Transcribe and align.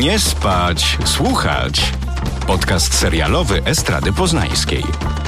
Nie 0.00 0.18
spać, 0.18 0.98
słuchać. 1.04 1.92
Podcast 2.46 2.94
serialowy 2.94 3.62
Estrady 3.64 4.12
Poznańskiej. 4.12 4.84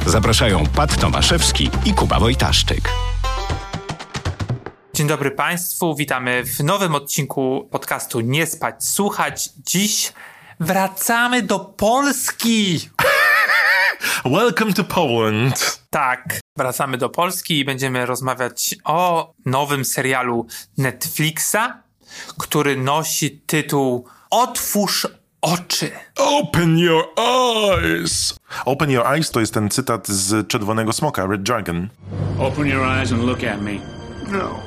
Zapraszają 0.07 0.67
Pat 0.67 1.01
Tomaszewski 1.01 1.71
i 1.85 1.95
Kuba 1.95 2.21
Wojtaszczyk. 2.21 2.81
Dzień 4.95 5.07
dobry 5.07 5.31
Państwu, 5.31 5.95
witamy 5.95 6.45
w 6.45 6.61
nowym 6.61 6.95
odcinku 6.95 7.69
podcastu 7.71 8.21
Nie 8.21 8.47
spać, 8.47 8.85
słuchać. 8.85 9.51
Dziś 9.67 10.13
wracamy 10.61 11.43
do 11.43 11.59
Polski. 11.59 12.91
Welcome 14.37 14.73
to 14.73 14.85
Poland. 14.85 15.81
Tak, 15.91 16.41
wracamy 16.57 16.99
do 16.99 17.09
Polski 17.09 17.59
i 17.59 17.65
będziemy 17.65 18.07
rozmawiać 18.07 18.75
o 18.85 19.33
nowym 19.47 19.85
serialu 19.85 20.47
Netflixa, 20.79 21.83
który 22.39 22.77
nosi 22.77 23.31
tytuł 23.31 24.09
Otwórz 24.31 25.07
oczy. 25.41 25.91
Open 26.17 26.79
your 26.79 27.05
eyes. 27.17 28.35
Open 28.65 28.91
your 28.91 29.07
eyes 29.07 29.31
to 29.31 29.41
jest 29.41 29.55
ten 29.55 29.71
cytat 29.71 30.09
z 30.09 30.49
Czerwonego 30.49 30.93
Smoka, 30.93 31.27
Red 31.27 31.43
Dragon. 31.43 31.89
Open 32.39 32.67
your 32.67 32.85
eyes 32.85 33.13
and 33.13 33.23
look 33.25 33.45
at 33.45 33.61
me. 33.63 33.73
No. 34.33 34.61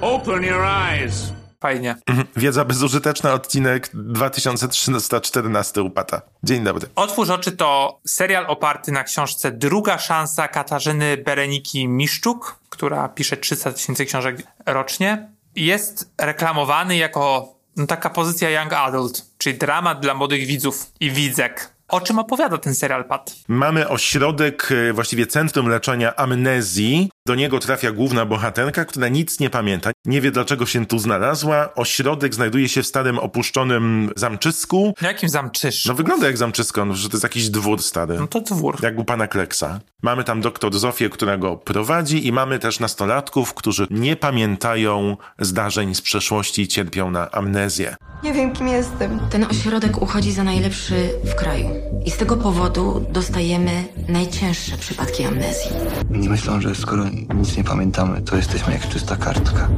Open 0.00 0.42
your 0.42 0.64
eyes. 0.64 1.32
Fajnie. 1.60 1.96
Mhm. 2.06 2.26
Wiedza 2.36 2.64
bezużyteczna, 2.64 3.32
odcinek 3.32 3.90
2314 3.94 5.82
upata. 5.82 6.22
Dzień 6.42 6.64
dobry. 6.64 6.88
Otwórz 6.94 7.30
oczy 7.30 7.52
to 7.52 8.00
serial 8.06 8.46
oparty 8.46 8.92
na 8.92 9.04
książce 9.04 9.52
Druga 9.52 9.98
szansa 9.98 10.48
Katarzyny 10.48 11.16
Bereniki 11.16 11.88
Miszczuk, 11.88 12.58
która 12.68 13.08
pisze 13.08 13.36
300 13.36 13.72
tysięcy 13.72 14.06
książek 14.06 14.42
rocznie. 14.66 15.28
Jest 15.56 16.12
reklamowany 16.18 16.96
jako 16.96 17.54
no, 17.78 17.86
taka 17.86 18.10
pozycja 18.10 18.50
young 18.50 18.72
adult, 18.72 19.22
czyli 19.38 19.58
dramat 19.58 20.00
dla 20.00 20.14
młodych 20.14 20.46
widzów 20.46 20.86
i 21.00 21.10
widzek. 21.10 21.72
O 21.88 22.00
czym 22.00 22.18
opowiada 22.18 22.58
ten 22.58 22.74
serial, 22.74 23.04
Pat? 23.04 23.34
Mamy 23.48 23.88
ośrodek, 23.88 24.68
e, 24.72 24.92
właściwie 24.92 25.26
centrum 25.26 25.68
leczenia 25.68 26.16
amnezji. 26.16 27.10
Do 27.28 27.34
niego 27.34 27.58
trafia 27.58 27.92
główna 27.92 28.26
bohaterka, 28.26 28.84
która 28.84 29.08
nic 29.08 29.40
nie 29.40 29.50
pamięta. 29.50 29.90
Nie 30.04 30.20
wie, 30.20 30.30
dlaczego 30.30 30.66
się 30.66 30.86
tu 30.86 30.98
znalazła. 30.98 31.74
Ośrodek 31.74 32.34
znajduje 32.34 32.68
się 32.68 32.82
w 32.82 32.86
starym, 32.86 33.18
opuszczonym 33.18 34.10
zamczysku. 34.16 34.94
No 35.02 35.08
jakim 35.08 35.28
zamczysz? 35.28 35.86
No 35.86 35.94
wygląda 35.94 36.26
jak 36.26 36.36
zamczysko, 36.36 36.84
no, 36.84 36.94
że 36.94 37.08
to 37.08 37.16
jest 37.16 37.22
jakiś 37.22 37.50
dwór 37.50 37.82
stary. 37.82 38.16
No 38.18 38.26
to 38.26 38.40
dwór. 38.40 38.78
Jak 38.82 38.98
u 38.98 39.04
pana 39.04 39.26
Kleksa. 39.26 39.80
Mamy 40.02 40.24
tam 40.24 40.40
doktor 40.40 40.78
Zofię, 40.78 41.10
która 41.10 41.36
go 41.36 41.56
prowadzi 41.56 42.26
i 42.26 42.32
mamy 42.32 42.58
też 42.58 42.80
nastolatków, 42.80 43.54
którzy 43.54 43.86
nie 43.90 44.16
pamiętają 44.16 45.16
zdarzeń 45.38 45.94
z 45.94 46.02
przeszłości 46.02 46.62
i 46.62 46.68
cierpią 46.68 47.10
na 47.10 47.30
amnezję. 47.30 47.96
Nie 48.22 48.32
wiem, 48.32 48.52
kim 48.52 48.68
jestem. 48.68 49.20
Ten 49.30 49.44
ośrodek 49.44 50.02
uchodzi 50.02 50.32
za 50.32 50.44
najlepszy 50.44 51.10
w 51.24 51.34
kraju. 51.34 51.68
I 52.04 52.10
z 52.10 52.16
tego 52.16 52.36
powodu 52.36 53.06
dostajemy 53.10 53.84
najcięższe 54.08 54.76
przypadki 54.76 55.24
amnezji. 55.24 55.70
Nie 56.10 56.28
myślą, 56.28 56.60
że 56.60 56.74
skoro 56.74 57.04
nic 57.34 57.56
nie 57.56 57.64
pamiętamy, 57.64 58.22
to 58.22 58.36
jesteśmy 58.36 58.72
jak 58.72 58.88
czysta 58.88 59.16
kartka. 59.16 59.68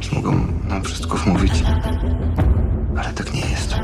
Że 0.00 0.16
mogą 0.16 0.46
nam 0.68 0.82
wszystko 0.84 1.16
wmówić. 1.16 1.52
Ale 2.98 3.12
tak 3.12 3.34
nie 3.34 3.40
jest. 3.40 3.74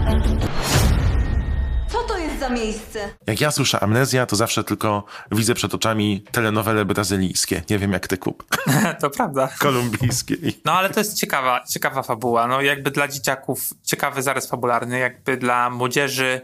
Co 1.89 2.03
to 2.03 2.19
jest 2.19 2.39
za 2.41 2.49
miejsce? 2.49 3.09
Jak 3.27 3.41
ja 3.41 3.51
słyszę 3.51 3.81
amnezja, 3.81 4.27
to 4.27 4.37
zawsze 4.37 4.65
tylko 4.65 5.05
widzę 5.33 5.55
przed 5.55 5.75
oczami 5.75 6.25
telenowele 6.33 6.85
brazylijskie. 6.85 7.63
Nie 7.71 7.79
wiem 7.79 7.93
jak 7.93 8.09
ty 8.09 8.19
kup. 8.19 8.45
to 9.01 9.11
prawda. 9.11 9.49
Kolumbijskie. 9.59 10.37
No 10.65 10.73
ale 10.73 10.91
to 10.91 11.01
jest 11.01 11.15
ciekawa, 11.15 11.65
ciekawa 11.65 12.03
fabuła. 12.03 12.47
No 12.47 12.61
jakby 12.61 12.91
dla 12.91 13.09
dzieciaków 13.09 13.71
ciekawy 13.83 14.23
zarys 14.23 14.47
fabularny, 14.47 14.99
jakby 14.99 15.37
dla 15.37 15.71
młodzieży 15.71 16.41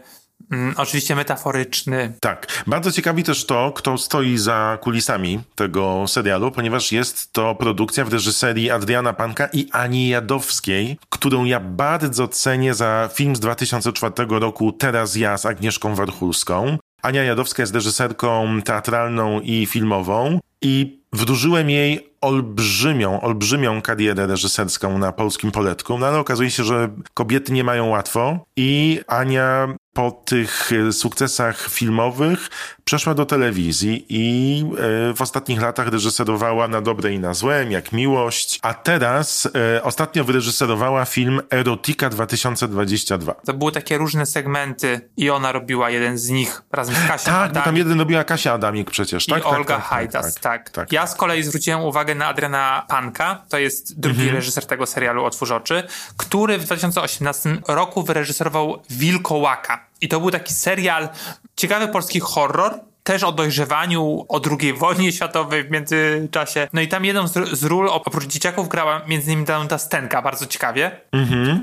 Mm, 0.51 0.73
oczywiście 0.77 1.15
metaforyczny. 1.15 2.13
Tak. 2.19 2.63
Bardzo 2.67 2.91
ciekawi 2.91 3.23
też 3.23 3.45
to, 3.45 3.71
kto 3.75 3.97
stoi 3.97 4.37
za 4.37 4.77
kulisami 4.81 5.39
tego 5.55 6.03
serialu, 6.07 6.51
ponieważ 6.51 6.91
jest 6.91 7.33
to 7.33 7.55
produkcja 7.55 8.05
w 8.05 8.13
reżyserii 8.13 8.71
Adriana 8.71 9.13
Panka 9.13 9.49
i 9.53 9.67
Ani 9.71 10.09
Jadowskiej, 10.09 10.97
którą 11.09 11.45
ja 11.45 11.59
bardzo 11.59 12.27
cenię 12.27 12.73
za 12.73 13.09
film 13.13 13.35
z 13.35 13.39
2004 13.39 14.13
roku 14.29 14.71
Teraz 14.71 15.15
ja 15.15 15.37
z 15.37 15.45
Agnieszką 15.45 15.95
Warchulską. 15.95 16.77
Ania 17.01 17.23
Jadowska 17.23 17.63
jest 17.63 17.75
reżyserką 17.75 18.61
teatralną 18.61 19.39
i 19.39 19.65
filmową 19.65 20.39
i 20.61 21.01
wdłużyłem 21.13 21.69
jej 21.69 22.11
olbrzymią, 22.21 23.21
olbrzymią 23.21 23.81
karierę 23.81 24.27
reżyserską 24.27 24.97
na 24.97 25.11
polskim 25.11 25.51
poletku, 25.51 25.97
no 25.97 26.07
ale 26.07 26.19
okazuje 26.19 26.51
się, 26.51 26.63
że 26.63 26.89
kobiety 27.13 27.53
nie 27.53 27.63
mają 27.63 27.87
łatwo 27.87 28.45
i 28.55 28.99
Ania 29.07 29.75
po 29.93 30.11
tych 30.11 30.71
e, 30.71 30.91
sukcesach 30.91 31.69
filmowych 31.69 32.49
przeszła 32.85 33.13
do 33.13 33.25
telewizji 33.25 34.05
i 34.09 34.63
e, 35.09 35.13
w 35.13 35.21
ostatnich 35.21 35.61
latach 35.61 35.87
reżyserowała 35.87 36.67
na 36.67 36.81
dobre 36.81 37.13
i 37.13 37.19
na 37.19 37.33
złe, 37.33 37.65
jak 37.69 37.91
Miłość, 37.91 38.59
a 38.61 38.73
teraz 38.73 39.49
e, 39.77 39.83
ostatnio 39.83 40.23
wyreżyserowała 40.23 41.05
film 41.05 41.41
Erotika 41.53 42.09
2022. 42.09 43.33
To 43.33 43.53
były 43.53 43.71
takie 43.71 43.97
różne 43.97 44.25
segmenty 44.25 45.09
i 45.17 45.29
ona 45.29 45.51
robiła 45.51 45.89
jeden 45.89 46.17
z 46.17 46.29
nich 46.29 46.61
razem 46.71 46.95
z 46.95 47.07
Kasią 47.07 47.25
Tak, 47.25 47.35
Adamik. 47.35 47.53
bo 47.55 47.61
tam 47.61 47.77
jeden 47.77 47.99
robiła 47.99 48.23
Kasia 48.23 48.53
Adamik 48.53 48.91
przecież, 48.91 49.25
tak? 49.25 49.39
I 49.39 49.43
tak, 49.43 49.53
Olga 49.53 49.75
tak, 49.75 49.83
Hajdas, 49.85 50.33
tak, 50.33 50.41
tak, 50.43 50.69
tak, 50.69 50.91
Ja 50.91 51.01
tak. 51.01 51.09
z 51.09 51.15
kolei 51.15 51.43
zwróciłem 51.43 51.81
uwagę 51.81 52.15
na 52.15 52.27
Adriana 52.27 52.85
Panka, 52.89 53.41
to 53.49 53.57
jest 53.57 53.99
drugi 53.99 54.19
Mhm. 54.21 54.35
reżyser 54.35 54.65
tego 54.65 54.85
serialu 54.85 55.25
Otwórz 55.25 55.51
oczy, 55.51 55.83
który 56.17 56.57
w 56.57 56.63
2018 56.65 57.57
roku 57.67 58.03
wyreżyserował 58.03 58.81
Wilkołaka. 58.89 59.90
I 60.01 60.07
to 60.07 60.19
był 60.19 60.31
taki 60.31 60.53
serial, 60.53 61.09
ciekawy 61.55 61.87
polski 61.87 62.19
horror, 62.19 62.79
też 63.03 63.23
o 63.23 63.31
dojrzewaniu, 63.31 64.25
o 64.29 64.41
II 64.61 64.73
wojnie 64.73 65.11
światowej 65.11 65.63
w 65.63 65.71
międzyczasie. 65.71 66.67
No 66.73 66.81
i 66.81 66.87
tam 66.87 67.05
jedną 67.05 67.27
z, 67.27 67.33
z 67.59 67.63
ról, 67.63 67.89
oprócz 67.89 68.27
dzieciaków, 68.27 68.69
grała 68.69 69.01
między 69.07 69.31
innymi 69.31 69.45
Danuta 69.45 69.77
Stenka, 69.77 70.21
bardzo 70.21 70.45
ciekawie. 70.45 71.01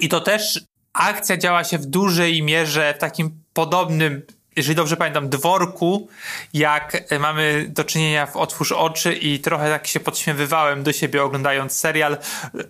I 0.01 0.09
to 0.09 0.21
też 0.21 0.61
akcja 0.93 1.37
działa 1.37 1.65
się 1.65 1.79
w 1.79 1.87
dużej 1.87 2.43
mierze 2.43 2.95
w 2.97 3.01
takim 3.01 3.31
podobnym 3.53 4.23
jeżeli 4.59 4.77
dobrze 4.77 4.97
pamiętam, 4.97 5.29
dworku, 5.29 6.09
jak 6.55 7.05
mamy 7.21 7.67
do 7.69 7.85
czynienia 7.85 8.27
w 8.27 8.37
Otwórz 8.37 8.73
oczy 8.73 9.13
i 9.13 9.41
trochę 9.41 9.71
tak 9.71 9.87
się 9.87 10.01
podśmiewywałem 10.01 10.83
do 10.83 10.93
siebie 10.93 11.23
oglądając 11.23 11.73
serial, 11.73 12.19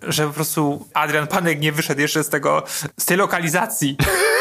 że 0.02 0.26
po 0.26 0.32
prostu 0.32 0.88
Adrian 0.94 1.26
Panek 1.26 1.60
nie 1.60 1.72
wyszedł 1.72 2.00
jeszcze 2.00 2.24
z 2.24 2.28
tego, 2.28 2.62
z 2.96 3.04
tej 3.04 3.16
lokalizacji. 3.16 3.96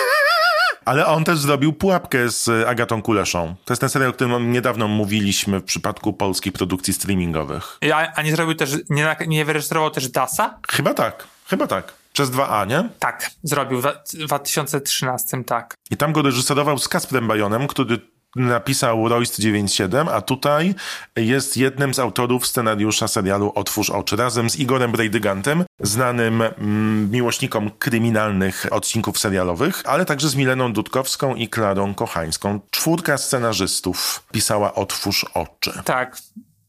Ale 0.87 1.05
on 1.05 1.23
też 1.23 1.39
zrobił 1.39 1.73
pułapkę 1.73 2.29
z 2.29 2.67
Agatą 2.67 3.01
Kuleszą. 3.01 3.55
To 3.65 3.73
jest 3.73 3.79
ten 3.79 3.89
serial, 3.89 4.09
o 4.09 4.13
którym 4.13 4.51
niedawno 4.51 4.87
mówiliśmy 4.87 5.59
w 5.59 5.63
przypadku 5.63 6.13
polskich 6.13 6.53
produkcji 6.53 6.93
streamingowych. 6.93 7.77
A, 7.93 8.13
a 8.13 8.21
nie 8.21 8.31
zrobił 8.31 8.55
też, 8.55 8.71
nie, 8.89 9.15
nie 9.27 9.45
wyrejestrował 9.45 9.91
też 9.91 10.09
Dasa? 10.09 10.59
Chyba 10.69 10.93
tak, 10.93 11.27
chyba 11.45 11.67
tak. 11.67 11.93
Przez 12.13 12.31
2A, 12.31 12.67
nie? 12.67 12.89
Tak, 12.99 13.31
zrobił 13.43 13.81
w 13.81 13.85
w 14.13 14.17
2013, 14.17 15.43
tak. 15.43 15.75
I 15.91 15.97
tam 15.97 16.13
go 16.13 16.21
reżyserował 16.21 16.77
z 16.77 16.87
Kasprem 16.87 17.27
Bajonem, 17.27 17.67
który 17.67 17.99
napisał 18.37 19.09
Royst 19.09 19.39
97, 19.39 20.07
a 20.07 20.21
tutaj 20.21 20.75
jest 21.15 21.57
jednym 21.57 21.93
z 21.93 21.99
autorów 21.99 22.47
scenariusza 22.47 23.07
serialu 23.07 23.51
Otwórz 23.55 23.89
oczy, 23.89 24.15
razem 24.15 24.49
z 24.49 24.55
Igorem 24.55 24.91
Brejdygantem, 24.91 25.63
znanym 25.79 26.41
mm, 26.41 27.11
miłośnikom 27.11 27.71
kryminalnych 27.79 28.65
odcinków 28.71 29.19
serialowych, 29.19 29.83
ale 29.85 30.05
także 30.05 30.29
z 30.29 30.35
Mileną 30.35 30.73
Dudkowską 30.73 31.35
i 31.35 31.47
Klarą 31.49 31.93
Kochańską. 31.93 32.59
Czwórka 32.71 33.17
scenarzystów 33.17 34.23
pisała 34.31 34.73
Otwórz 34.73 35.25
oczy. 35.33 35.81
Tak, 35.85 36.17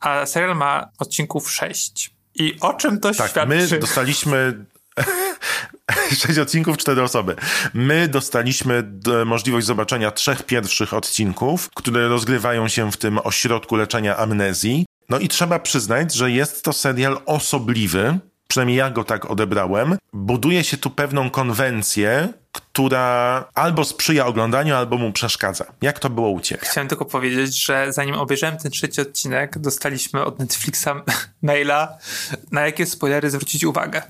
a 0.00 0.26
serial 0.26 0.56
ma 0.56 0.88
odcinków 0.98 1.50
6. 1.52 2.10
I 2.34 2.56
o 2.60 2.74
czym 2.74 3.00
to 3.00 3.14
Tak, 3.14 3.30
świadczy? 3.30 3.48
my 3.48 3.78
dostaliśmy 3.78 4.64
sześć 6.20 6.38
odcinków, 6.38 6.76
cztery 6.76 7.02
osoby. 7.02 7.36
My 7.74 8.08
dostaliśmy 8.08 8.82
d- 8.82 9.24
możliwość 9.24 9.66
zobaczenia 9.66 10.10
trzech 10.10 10.42
pierwszych 10.42 10.94
odcinków, 10.94 11.70
które 11.74 12.08
rozgrywają 12.08 12.68
się 12.68 12.92
w 12.92 12.96
tym 12.96 13.18
ośrodku 13.24 13.76
leczenia 13.76 14.16
amnezji. 14.16 14.86
No 15.08 15.18
i 15.18 15.28
trzeba 15.28 15.58
przyznać, 15.58 16.14
że 16.14 16.30
jest 16.30 16.64
to 16.64 16.72
serial 16.72 17.20
osobliwy, 17.26 18.18
przynajmniej 18.48 18.76
ja 18.78 18.90
go 18.90 19.04
tak 19.04 19.30
odebrałem. 19.30 19.96
Buduje 20.12 20.64
się 20.64 20.76
tu 20.76 20.90
pewną 20.90 21.30
konwencję, 21.30 22.28
która 22.52 23.44
albo 23.54 23.84
sprzyja 23.84 24.26
oglądaniu, 24.26 24.74
albo 24.76 24.96
mu 24.96 25.12
przeszkadza. 25.12 25.64
Jak 25.82 25.98
to 25.98 26.10
było 26.10 26.30
u 26.30 26.40
ciebie? 26.40 26.60
Chciałem 26.64 26.88
tylko 26.88 27.04
powiedzieć, 27.04 27.64
że 27.64 27.92
zanim 27.92 28.14
obejrzałem 28.14 28.56
ten 28.56 28.70
trzeci 28.70 29.00
odcinek, 29.00 29.58
dostaliśmy 29.58 30.24
od 30.24 30.38
Netflixa 30.38 30.88
maila, 31.42 31.98
na 32.52 32.60
jakie 32.66 32.86
spoilery 32.86 33.30
zwrócić 33.30 33.64
uwagę. 33.64 34.02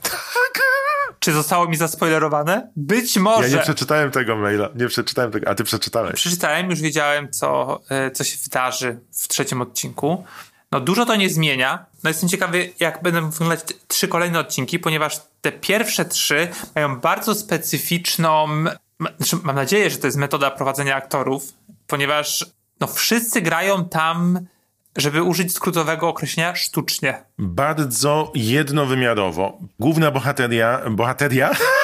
Czy 1.29 1.35
zostało 1.35 1.69
mi 1.69 1.77
zaspoilerowane? 1.77 2.71
Być 2.77 3.17
Ja 3.17 3.23
może. 3.23 3.51
nie 3.51 3.59
przeczytałem 3.59 4.11
tego 4.11 4.37
maila, 4.37 4.69
nie 4.75 4.89
przeczytałem 4.89 5.31
tego, 5.31 5.51
a 5.51 5.55
ty 5.55 5.65
przeczytałeś. 5.65 6.15
Przeczytałem, 6.15 6.71
już 6.71 6.81
wiedziałem, 6.81 7.33
co, 7.33 7.81
e, 7.89 8.11
co 8.11 8.25
się 8.25 8.37
wydarzy 8.45 9.01
w 9.13 9.29
trzecim 9.29 9.63
odcinku. 9.63 10.25
No 10.73 10.81
dużo 10.81 11.07
to 11.07 11.17
nie 11.17 11.31
zmienia. 11.31 11.87
No 12.05 12.11
jestem 12.11 12.29
ciekawy, 12.29 12.73
jak 12.81 13.03
będą 13.03 13.31
wyglądać 13.31 13.61
trzy 13.89 14.09
kolejne 14.09 14.39
odcinki, 14.39 14.79
ponieważ 14.79 15.21
te 15.41 15.53
pierwsze 15.53 16.05
trzy 16.05 16.49
mają 16.75 17.01
bardzo 17.01 17.35
specyficzną, 17.35 18.49
znaczy 19.19 19.37
mam 19.43 19.57
nadzieję, 19.57 19.91
że 19.91 19.99
to 19.99 20.07
jest 20.07 20.17
metoda 20.17 20.51
prowadzenia 20.51 20.97
aktorów, 20.97 21.53
ponieważ 21.87 22.47
no 22.81 22.87
wszyscy 22.87 23.41
grają 23.41 23.85
tam, 23.85 24.41
żeby 24.99 25.23
użyć 25.23 25.55
skrótowego 25.55 26.09
określenia 26.09 26.55
sztucznie. 26.55 27.25
Bardzo 27.39 28.33
jednowymiarowo. 28.35 29.59
Główna 29.81 30.11
bohateria, 30.11 30.81
bohateria? 30.91 31.51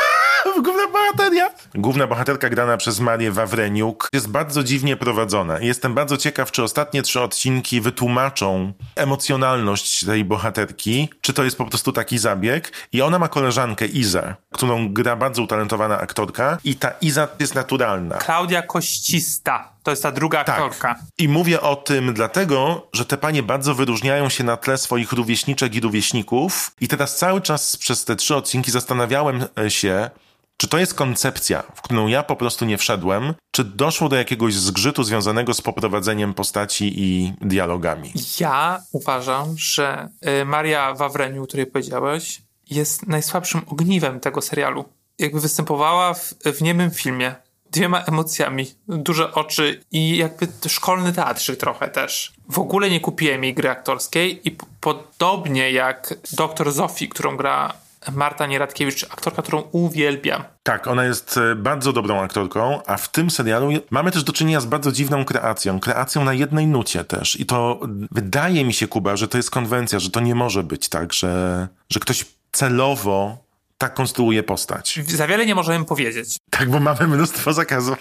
Główna 0.95 1.13
bohateria? 1.13 1.51
Główna 1.75 2.07
bohaterka 2.07 2.49
grana 2.51 2.77
przez 2.77 3.01
Marię 3.01 3.33
Wawreniuk 3.33 4.09
jest 4.13 4.29
bardzo 4.29 4.65
dziwnie 4.65 4.97
prowadzona. 4.97 5.59
Jestem 5.61 5.95
bardzo 5.95 6.17
ciekaw, 6.17 6.51
czy 6.51 6.63
ostatnie 6.63 7.03
trzy 7.03 7.21
odcinki 7.21 7.81
wytłumaczą 7.81 8.73
emocjonalność 8.97 10.05
tej 10.05 10.25
bohaterki, 10.25 11.09
czy 11.21 11.33
to 11.33 11.45
jest 11.45 11.59
po 11.59 11.67
prostu 11.67 11.93
taki 11.93 12.19
zabieg. 12.19 12.73
I 12.93 13.03
ona 13.03 13.19
ma 13.19 13.29
koleżankę 13.29 13.87
Izę, 13.87 14.35
którą 14.53 14.93
gra 14.93 15.17
bardzo 15.17 15.43
utalentowana 15.43 15.99
aktorka 15.99 16.59
i 16.65 16.77
ta 16.77 16.91
Iza 17.01 17.29
jest 17.41 17.55
naturalna. 17.55 18.17
Klaudia 18.19 18.63
Koścista, 18.63 19.73
to 19.83 19.91
jest 19.91 20.03
ta 20.03 20.13
druga 20.13 20.45
Tak. 20.45 20.59
aktorka. 20.61 20.95
I 21.19 21.29
mówię 21.29 21.61
o 21.61 21.77
tym 21.77 22.15
dlatego, 22.15 22.89
że 22.93 23.05
te 23.05 23.17
panie 23.17 23.43
bardzo 23.43 23.75
wyróżniają 23.75 24.29
się 24.29 24.45
na 24.45 24.57
tle 24.57 24.79
swoich 24.79 25.13
rówieśniczek 25.13 25.75
i 25.75 25.81
rówieśników. 25.81 26.71
I 26.81 26.89
teraz 26.89 27.17
cały 27.17 27.41
czas 27.41 27.77
przez 27.77 28.05
te 28.05 28.17
trzy 28.17 28.37
odcinki 28.37 28.71
zastanawiałem 28.71 29.45
e, 29.59 29.71
się, 29.71 30.11
czy 30.57 30.69
to 30.69 30.79
jest 30.79 30.95
koncepcja, 30.95 31.63
w 31.75 31.83
którą 31.83 32.07
ja 32.07 32.23
po 32.23 32.37
prostu 32.37 32.65
nie 32.65 32.79
wszedłem, 32.79 33.35
czy 33.51 33.65
doszło 33.65 34.09
do 34.09 34.17
jakiegoś 34.17 34.55
zgrzytu 34.55 35.05
związanego 35.05 35.55
z 35.55 35.61
poprowadzeniem 35.61 36.35
postaci 36.35 36.93
i 36.97 37.33
dialogami. 37.41 38.13
Ja 38.41 38.83
uważam, 38.93 39.55
że 39.59 40.09
y, 40.41 40.45
Maria 40.45 40.95
Wawreniu, 40.95 41.43
o 41.43 41.47
której 41.47 41.67
powiedziałeś, 41.67 42.43
jest 42.71 43.07
najsłabszym 43.07 43.61
ogniwem 43.67 44.21
tego 44.21 44.41
serialu. 44.41 44.85
Jakby 45.19 45.41
występowała 45.41 46.15
w, 46.15 46.35
w 46.45 46.63
niemym 46.63 46.91
filmie. 46.91 47.35
Dwiema 47.71 48.05
emocjami, 48.05 48.67
duże 48.89 49.33
oczy 49.33 49.81
i 49.93 50.17
jakby 50.17 50.49
szkolny 50.69 51.13
teatrzyk 51.13 51.61
trochę 51.61 51.89
też. 51.89 52.33
W 52.49 52.59
ogóle 52.59 52.91
nie 52.91 53.01
kupiłem 53.01 53.45
jej 53.45 53.55
gry 53.55 53.71
aktorskiej 53.71 54.49
i 54.49 54.57
podobnie 54.81 55.73
jak 55.73 56.15
doktor 56.33 56.73
Zofii, 56.73 57.09
którą 57.09 57.37
gra 57.37 57.75
Marta 58.13 58.47
Nieradkiewicz, 58.47 59.05
aktorka, 59.05 59.43
którą 59.43 59.61
uwielbiam. 59.61 60.45
Tak, 60.63 60.87
ona 60.87 61.05
jest 61.05 61.37
e, 61.37 61.55
bardzo 61.55 61.93
dobrą 61.93 62.21
aktorką, 62.21 62.81
a 62.87 62.97
w 62.97 63.09
tym 63.09 63.31
serialu 63.31 63.69
mamy 63.91 64.11
też 64.11 64.25
do 64.25 64.33
czynienia 64.33 64.61
z 64.61 64.67
bardzo 64.67 64.93
dziwną 64.93 65.25
kreacją. 65.25 65.81
Kreacją 65.81 66.25
na 66.25 66.35
jednej 66.35 66.67
nucie 66.67 67.05
też. 67.05 67.41
I 67.41 67.47
to 67.47 67.81
wydaje 68.11 68.65
mi 68.65 68.73
się, 68.73 68.89
Kuba, 68.89 69.17
że 69.17 69.29
to 69.29 69.37
jest 69.37 69.51
konwencja, 69.51 69.99
że 69.99 70.11
to 70.11 70.21
nie 70.21 70.35
może 70.35 70.63
być 70.63 70.89
tak, 70.89 71.13
że, 71.13 71.69
że 71.91 72.01
ktoś 72.01 72.25
celowo 72.53 73.45
tak 73.79 73.95
konstruuje 73.95 74.43
postać. 74.43 75.01
Za 75.07 75.27
wiele 75.27 75.47
nie 75.47 75.55
możemy 75.55 75.85
powiedzieć. 75.85 76.37
Tak, 76.51 76.71
bo 76.71 76.81
mamy 76.81 77.07
mnóstwo 77.07 77.53
zakazów. 77.53 77.99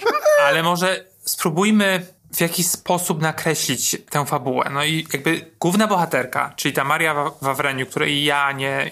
Ale 0.48 0.64
może 0.64 1.06
spróbujmy 1.26 2.06
w 2.36 2.42
jakiś 2.42 2.68
sposób 2.68 3.22
nakreślić 3.22 3.98
tę 4.10 4.26
fabułę. 4.26 4.70
No 4.74 4.84
i 4.84 5.08
jakby 5.14 5.52
główna 5.60 5.88
bohaterka, 5.88 6.54
czyli 6.56 6.74
ta 6.74 6.84
Maria 6.84 7.14
Wa- 7.14 7.32
Wawreniu, 7.42 7.86
której 7.86 8.24
ja 8.24 8.52
nie, 8.52 8.92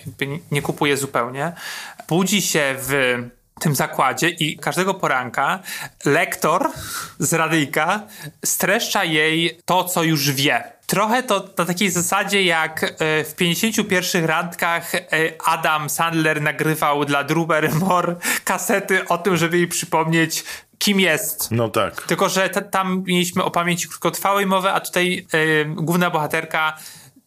nie 0.52 0.62
kupuję 0.62 0.98
zupełnie, 0.98 1.52
budzi 2.08 2.42
się 2.42 2.76
w 2.78 3.18
tym 3.60 3.76
zakładzie 3.76 4.30
i 4.30 4.58
każdego 4.58 4.94
poranka 4.94 5.60
lektor 6.06 6.70
z 7.20 7.34
radyjka 7.34 8.02
streszcza 8.46 9.04
jej 9.04 9.60
to, 9.66 9.84
co 9.84 10.04
już 10.04 10.32
wie. 10.32 10.64
Trochę 10.88 11.24
to 11.24 11.50
na 11.58 11.66
takiej 11.66 11.90
zasadzie, 11.90 12.44
jak 12.44 12.84
e, 12.84 13.24
w 13.24 13.36
51 13.36 14.26
randkach 14.26 14.96
e, 14.96 15.02
Adam 15.46 15.90
Sandler 15.90 16.42
nagrywał 16.42 17.06
dla 17.06 17.24
Drew 17.24 17.48
Barrymore 17.48 18.16
kasety 18.44 19.08
o 19.08 19.18
tym, 19.18 19.38
żeby 19.38 19.58
jej 19.58 19.68
przypomnieć, 19.68 20.44
kim 20.82 21.00
jest. 21.00 21.52
No 21.52 21.70
tak. 21.70 22.02
Tylko, 22.02 22.30
że 22.30 22.50
ta, 22.50 22.62
tam 22.62 23.04
mieliśmy 23.08 23.44
o 23.44 23.52
pamięci 23.52 23.88
krótkotrwałej 23.88 24.46
mowę, 24.46 24.74
a 24.74 24.80
tutaj 24.80 25.28
e, 25.34 25.66
główna 25.66 26.10
bohaterka 26.10 26.78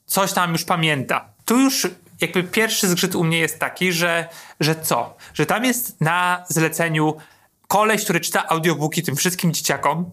coś 0.06 0.32
tam 0.32 0.52
już 0.52 0.64
pamięta. 0.64 1.28
Tu 1.44 1.60
już 1.60 1.88
jakby 2.20 2.42
pierwszy 2.42 2.88
zgrzyt 2.88 3.14
u 3.14 3.24
mnie 3.24 3.38
jest 3.38 3.58
taki, 3.58 3.92
że, 3.92 4.28
że 4.60 4.74
co? 4.74 5.16
Że 5.34 5.46
tam 5.46 5.64
jest 5.64 6.00
na 6.00 6.44
zleceniu 6.48 7.16
koleś, 7.68 8.04
który 8.04 8.20
czyta 8.20 8.48
audiobooki 8.48 9.02
tym 9.02 9.16
wszystkim 9.16 9.52
dzieciakom 9.52 10.10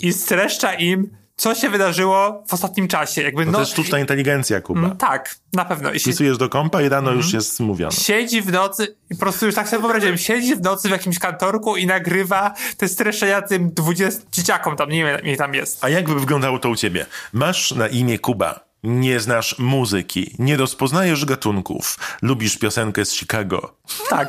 i 0.00 0.12
streszcza 0.12 0.74
im, 0.74 1.16
co 1.38 1.54
się 1.54 1.70
wydarzyło 1.70 2.42
w 2.48 2.54
ostatnim 2.54 2.88
czasie. 2.88 3.22
Jakby, 3.22 3.44
No 3.46 3.52
no, 3.52 3.58
to 3.58 3.62
jest 3.62 3.72
sztuczna 3.72 3.98
inteligencja, 3.98 4.60
Kuba. 4.60 4.80
no 4.80 4.90
tak, 4.96 5.34
na 5.52 5.64
pewno. 5.64 5.92
I 5.92 5.98
Wpisujesz 5.98 6.38
do 6.38 6.48
kompa 6.48 6.82
i 6.82 6.88
rano 6.88 7.10
Mhm. 7.10 7.16
już 7.16 7.32
jest 7.32 7.60
mówione. 7.60 7.92
siedzi 7.92 8.42
w 8.42 8.52
nocy 8.52 8.96
i 9.10 9.14
po 9.14 9.20
prostu 9.20 9.46
już 9.46 9.54
tak 9.54 9.68
sobie 9.68 9.80
wyobraziłem, 9.82 10.18
siedzi 10.18 10.56
w 10.56 10.60
nocy 10.60 10.88
w 10.88 10.90
jakimś 10.90 11.18
kantorku 11.18 11.76
i 11.76 11.86
nagrywa 11.86 12.54
te 12.76 12.88
streszczenia 12.88 13.42
tym 13.42 13.70
20 13.70 14.20
dzieciakom 14.32 14.76
tam, 14.76 14.88
nie 14.90 15.04
wiem, 15.04 15.36
tam 15.36 15.54
jest. 15.54 15.84
A 15.84 15.88
jak 15.88 16.08
by 16.08 16.20
wyglądało 16.20 16.58
to 16.58 16.68
u 16.68 16.76
ciebie? 16.76 17.06
Masz 17.32 17.72
na 17.72 17.88
imię 17.88 18.18
Kuba. 18.18 18.60
Nie 18.82 19.20
znasz 19.20 19.58
muzyki, 19.58 20.34
nie 20.38 20.56
rozpoznajesz 20.56 21.24
gatunków, 21.24 21.96
lubisz 22.22 22.58
piosenkę 22.58 23.04
z 23.04 23.12
Chicago. 23.12 23.74
Tak. 24.10 24.28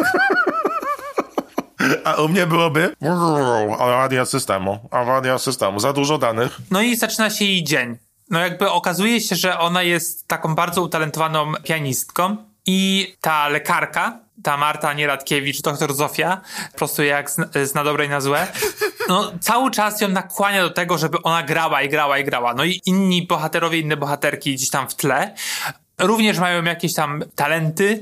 A 2.03 2.13
u 2.13 2.27
mnie 2.27 2.47
byłoby 2.47 2.95
awaria 3.79 4.25
systemu, 4.25 4.79
awaria 4.91 5.37
systemu, 5.37 5.79
za 5.79 5.93
dużo 5.93 6.17
danych. 6.17 6.57
No 6.71 6.81
i 6.81 6.95
zaczyna 6.95 7.29
się 7.29 7.45
jej 7.45 7.63
dzień. 7.63 7.97
No 8.29 8.39
jakby 8.39 8.71
okazuje 8.71 9.21
się, 9.21 9.35
że 9.35 9.59
ona 9.59 9.83
jest 9.83 10.27
taką 10.27 10.55
bardzo 10.55 10.81
utalentowaną 10.81 11.53
pianistką 11.63 12.37
i 12.65 13.13
ta 13.21 13.47
lekarka, 13.47 14.19
ta 14.43 14.57
Marta 14.57 14.93
Nieradkiewicz, 14.93 15.61
doktor 15.61 15.93
Zofia, 15.93 16.41
po 16.71 16.77
prostu 16.77 17.03
jak 17.03 17.29
zna, 17.29 17.45
zna 17.63 17.83
dobre 17.83 18.05
i 18.05 18.09
na 18.09 18.21
złe, 18.21 18.47
no 19.07 19.31
cały 19.41 19.71
czas 19.71 20.01
ją 20.01 20.07
nakłania 20.07 20.61
do 20.61 20.69
tego, 20.69 20.97
żeby 20.97 21.21
ona 21.23 21.43
grała 21.43 21.81
i 21.81 21.89
grała 21.89 22.17
i 22.17 22.23
grała. 22.23 22.53
No 22.53 22.63
i 22.63 22.81
inni 22.85 23.27
bohaterowie, 23.27 23.79
inne 23.79 23.97
bohaterki 23.97 24.55
gdzieś 24.55 24.69
tam 24.69 24.89
w 24.89 24.95
tle 24.95 25.35
również 25.97 26.39
mają 26.39 26.63
jakieś 26.63 26.93
tam 26.93 27.23
talenty 27.35 28.01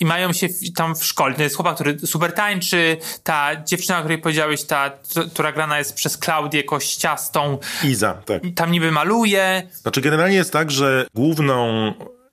i 0.00 0.04
mają 0.04 0.32
się 0.32 0.48
tam 0.76 0.96
w 0.96 1.04
szkole. 1.04 1.34
To 1.34 1.42
jest 1.42 1.56
chłopak, 1.56 1.74
który 1.74 1.98
super 1.98 2.32
tańczy, 2.32 2.96
ta 3.22 3.62
dziewczyna, 3.64 3.98
o 3.98 4.00
której 4.00 4.18
powiedziałeś, 4.18 4.64
ta, 4.64 4.90
która 5.32 5.52
grana 5.52 5.78
jest 5.78 5.94
przez 5.94 6.16
Klaudię 6.16 6.64
Kościastą, 6.64 7.58
Iza, 7.84 8.14
tak. 8.14 8.42
tam 8.54 8.72
niby 8.72 8.92
maluje. 8.92 9.68
Znaczy 9.72 10.00
generalnie 10.00 10.36
jest 10.36 10.52
tak, 10.52 10.70
że 10.70 11.06
główną 11.14 11.92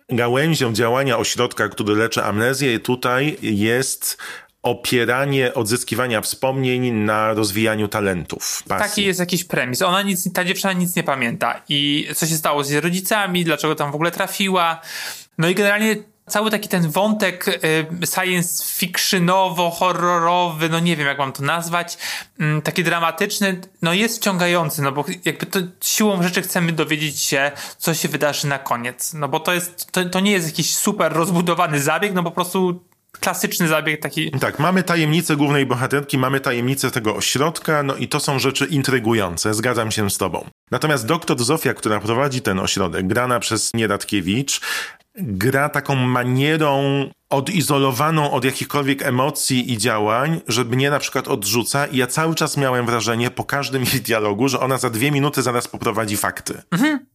gałęzią 0.10 0.74
działania 0.74 1.18
ośrodka, 1.18 1.70
który 1.70 1.96
leczy 1.96 2.24
amnezję 2.24 2.80
tutaj 2.80 3.38
jest 3.42 4.18
opieranie 4.64 5.54
odzyskiwania 5.54 6.22
wspomnień 6.22 6.92
na 6.92 7.34
rozwijaniu 7.34 7.88
talentów. 7.88 8.64
Pasji. 8.68 8.90
Taki 8.90 9.04
jest 9.04 9.20
jakiś 9.20 9.44
premis. 9.44 9.82
Ona 9.82 10.02
nic, 10.02 10.34
ta 10.34 10.46
dziewczyna 10.46 10.74
nic 10.74 10.96
nie 10.96 11.04
pamięta. 11.04 11.62
I 11.70 12.08
co 12.16 12.26
się 12.26 12.36
stało 12.36 12.64
z 12.64 12.70
jej 12.70 12.82
rodzicami, 12.82 13.44
dlaczego 13.44 13.76
tam 13.76 13.92
w 13.92 13.96
ogóle 13.96 14.12
trafiła. 14.12 14.82
No 15.38 15.50
i 15.50 15.56
generalnie 15.56 15.96
cały 16.28 16.52
taki 16.52 16.70
ten 16.70 16.90
wątek 16.90 17.48
y, 17.48 17.86
science 18.14 18.64
fictionowo-horrorowy, 18.64 20.70
no 20.70 20.80
nie 20.80 20.96
wiem 20.96 21.08
jak 21.08 21.18
mam 21.18 21.32
to 21.32 21.44
nazwać, 21.44 21.98
mm, 22.40 22.62
taki 22.62 22.84
dramatyczny, 22.84 23.62
no 23.82 23.94
jest 23.94 24.18
wciągający, 24.18 24.82
no 24.82 24.92
bo 24.92 25.06
jakby 25.26 25.46
to 25.46 25.60
siłą 25.82 26.24
rzeczy 26.24 26.42
chcemy 26.42 26.72
dowiedzieć 26.72 27.20
się, 27.20 27.52
co 27.78 27.94
się 27.94 28.08
wydarzy 28.08 28.48
na 28.48 28.60
koniec. 28.60 29.14
No 29.14 29.28
bo 29.28 29.40
to 29.40 29.54
jest, 29.54 29.92
to, 29.92 30.06
to 30.06 30.20
nie 30.20 30.32
jest 30.32 30.48
jakiś 30.48 30.76
super 30.76 31.14
rozbudowany 31.14 31.80
zabieg, 31.80 32.14
no 32.14 32.24
po 32.24 32.32
prostu 32.32 32.84
klasyczny 33.20 33.68
zabieg 33.68 34.02
taki 34.02 34.32
Tak, 34.32 34.60
mamy 34.60 34.84
tajemnicę 34.84 35.36
głównej 35.36 35.66
bohaterki, 35.66 36.18
mamy 36.18 36.40
tajemnicę 36.40 36.92
tego 36.92 37.16
ośrodka, 37.16 37.84
no 37.84 37.96
i 37.96 38.08
to 38.08 38.20
są 38.20 38.40
rzeczy 38.40 38.66
intrygujące, 38.66 39.54
zgadzam 39.54 39.92
się 39.92 40.10
z 40.10 40.18
tobą. 40.18 40.46
Natomiast 40.72 41.06
doktor 41.06 41.44
Zofia, 41.44 41.74
która 41.74 42.00
prowadzi 42.00 42.42
ten 42.42 42.60
ośrodek, 42.60 43.08
grana 43.08 43.40
przez 43.40 43.74
Nieradkiewicz, 43.74 44.62
gra 45.16 45.70
taką 45.70 45.96
manierą 45.96 47.10
odizolowaną 47.30 48.32
od 48.32 48.46
jakichkolwiek 48.46 49.02
emocji 49.02 49.72
i 49.72 49.78
działań, 49.78 50.42
że 50.48 50.66
mnie 50.66 50.90
na 50.90 51.00
przykład 51.00 51.28
odrzuca 51.28 51.86
i 51.86 51.98
ja 51.98 52.08
cały 52.08 52.36
czas 52.36 52.58
miałem 52.58 52.86
wrażenie 52.86 53.32
po 53.32 53.44
każdym 53.44 53.84
jej 53.84 54.02
dialogu, 54.02 54.48
że 54.48 54.60
ona 54.60 54.78
za 54.78 54.90
dwie 54.90 55.12
minuty 55.12 55.42
zaraz 55.42 55.68
poprowadzi 55.68 56.18
fakty. 56.18 56.62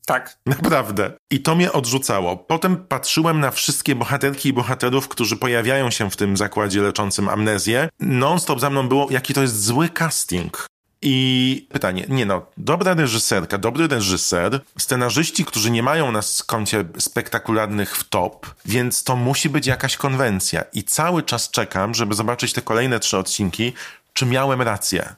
tak. 0.07 0.39
Naprawdę. 0.47 1.13
I 1.31 1.41
to 1.41 1.55
mnie 1.55 1.73
odrzucało. 1.73 2.37
Potem 2.37 2.77
patrzyłem 2.77 3.41
na 3.41 3.51
wszystkie 3.51 3.95
bohaterki 3.95 4.49
i 4.49 4.53
bohaterów, 4.53 5.09
którzy 5.09 5.37
pojawiają 5.37 5.91
się 5.91 6.11
w 6.11 6.17
tym 6.17 6.37
zakładzie 6.37 6.83
leczącym 6.83 7.29
amnezję. 7.29 7.89
Non-stop 8.01 8.61
za 8.61 8.71
mną 8.71 8.89
było, 8.89 9.07
jaki 9.11 9.35
to 9.35 9.43
jest 9.43 9.65
zły 9.65 9.89
casting. 9.89 10.67
I 11.03 11.67
pytanie, 11.73 12.07
nie 12.09 12.27
no, 12.27 12.47
dobra 12.57 12.95
reżyserka, 12.95 13.59
dobry 13.59 13.89
reżyser, 13.89 14.61
scenarzyści, 14.79 15.45
którzy 15.45 15.71
nie 15.71 15.83
mają 15.83 16.13
na 16.13 16.21
koncie 16.47 16.85
spektakularnych 16.99 17.97
w 17.97 18.09
top, 18.09 18.47
więc 18.65 19.05
to 19.05 19.17
musi 19.17 19.49
być 19.49 19.67
jakaś 19.67 19.97
konwencja. 19.97 20.65
I 20.73 20.85
cały 20.85 21.23
czas 21.23 21.51
czekam, 21.51 21.95
żeby 21.95 22.15
zobaczyć 22.15 22.53
te 22.53 22.63
kolejne 22.63 23.01
trzy 23.01 23.19
odcinki, 23.19 23.73
czy 24.13 24.27
miałem 24.27 24.63
rację. 24.63 25.15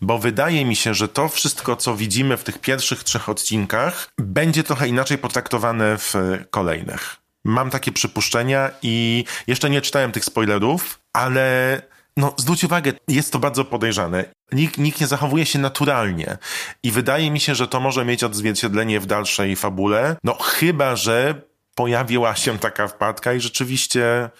bo 0.00 0.18
wydaje 0.18 0.64
mi 0.64 0.76
się, 0.76 0.94
że 0.94 1.08
to 1.08 1.28
wszystko, 1.28 1.76
co 1.76 1.96
widzimy 1.96 2.36
w 2.36 2.44
tych 2.44 2.58
pierwszych 2.58 3.04
trzech 3.04 3.28
odcinkach, 3.28 4.08
będzie 4.18 4.64
trochę 4.64 4.88
inaczej 4.88 5.18
potraktowane 5.18 5.98
w 5.98 6.14
kolejnych. 6.50 7.16
Mam 7.44 7.70
takie 7.70 7.92
przypuszczenia 7.92 8.70
i 8.82 9.24
jeszcze 9.46 9.70
nie 9.70 9.80
czytałem 9.80 10.12
tych 10.12 10.24
spoilerów, 10.24 11.00
ale 11.12 11.82
no, 12.16 12.34
zwróć 12.36 12.64
uwagę, 12.64 12.92
jest 13.08 13.32
to 13.32 13.38
bardzo 13.38 13.64
podejrzane. 13.64 14.24
Nikt, 14.52 14.78
nikt 14.78 15.00
nie 15.00 15.06
zachowuje 15.06 15.46
się 15.46 15.58
naturalnie. 15.58 16.38
I 16.82 16.90
wydaje 16.90 17.30
mi 17.30 17.40
się, 17.40 17.54
że 17.54 17.68
to 17.68 17.80
może 17.80 18.04
mieć 18.04 18.24
odzwierciedlenie 18.24 19.00
w 19.00 19.06
dalszej 19.06 19.56
fabule. 19.56 20.16
No, 20.24 20.34
chyba, 20.34 20.96
że 20.96 21.34
pojawiła 21.74 22.36
się 22.36 22.58
taka 22.58 22.88
wpadka 22.88 23.32
i 23.32 23.40
rzeczywiście 23.40 24.30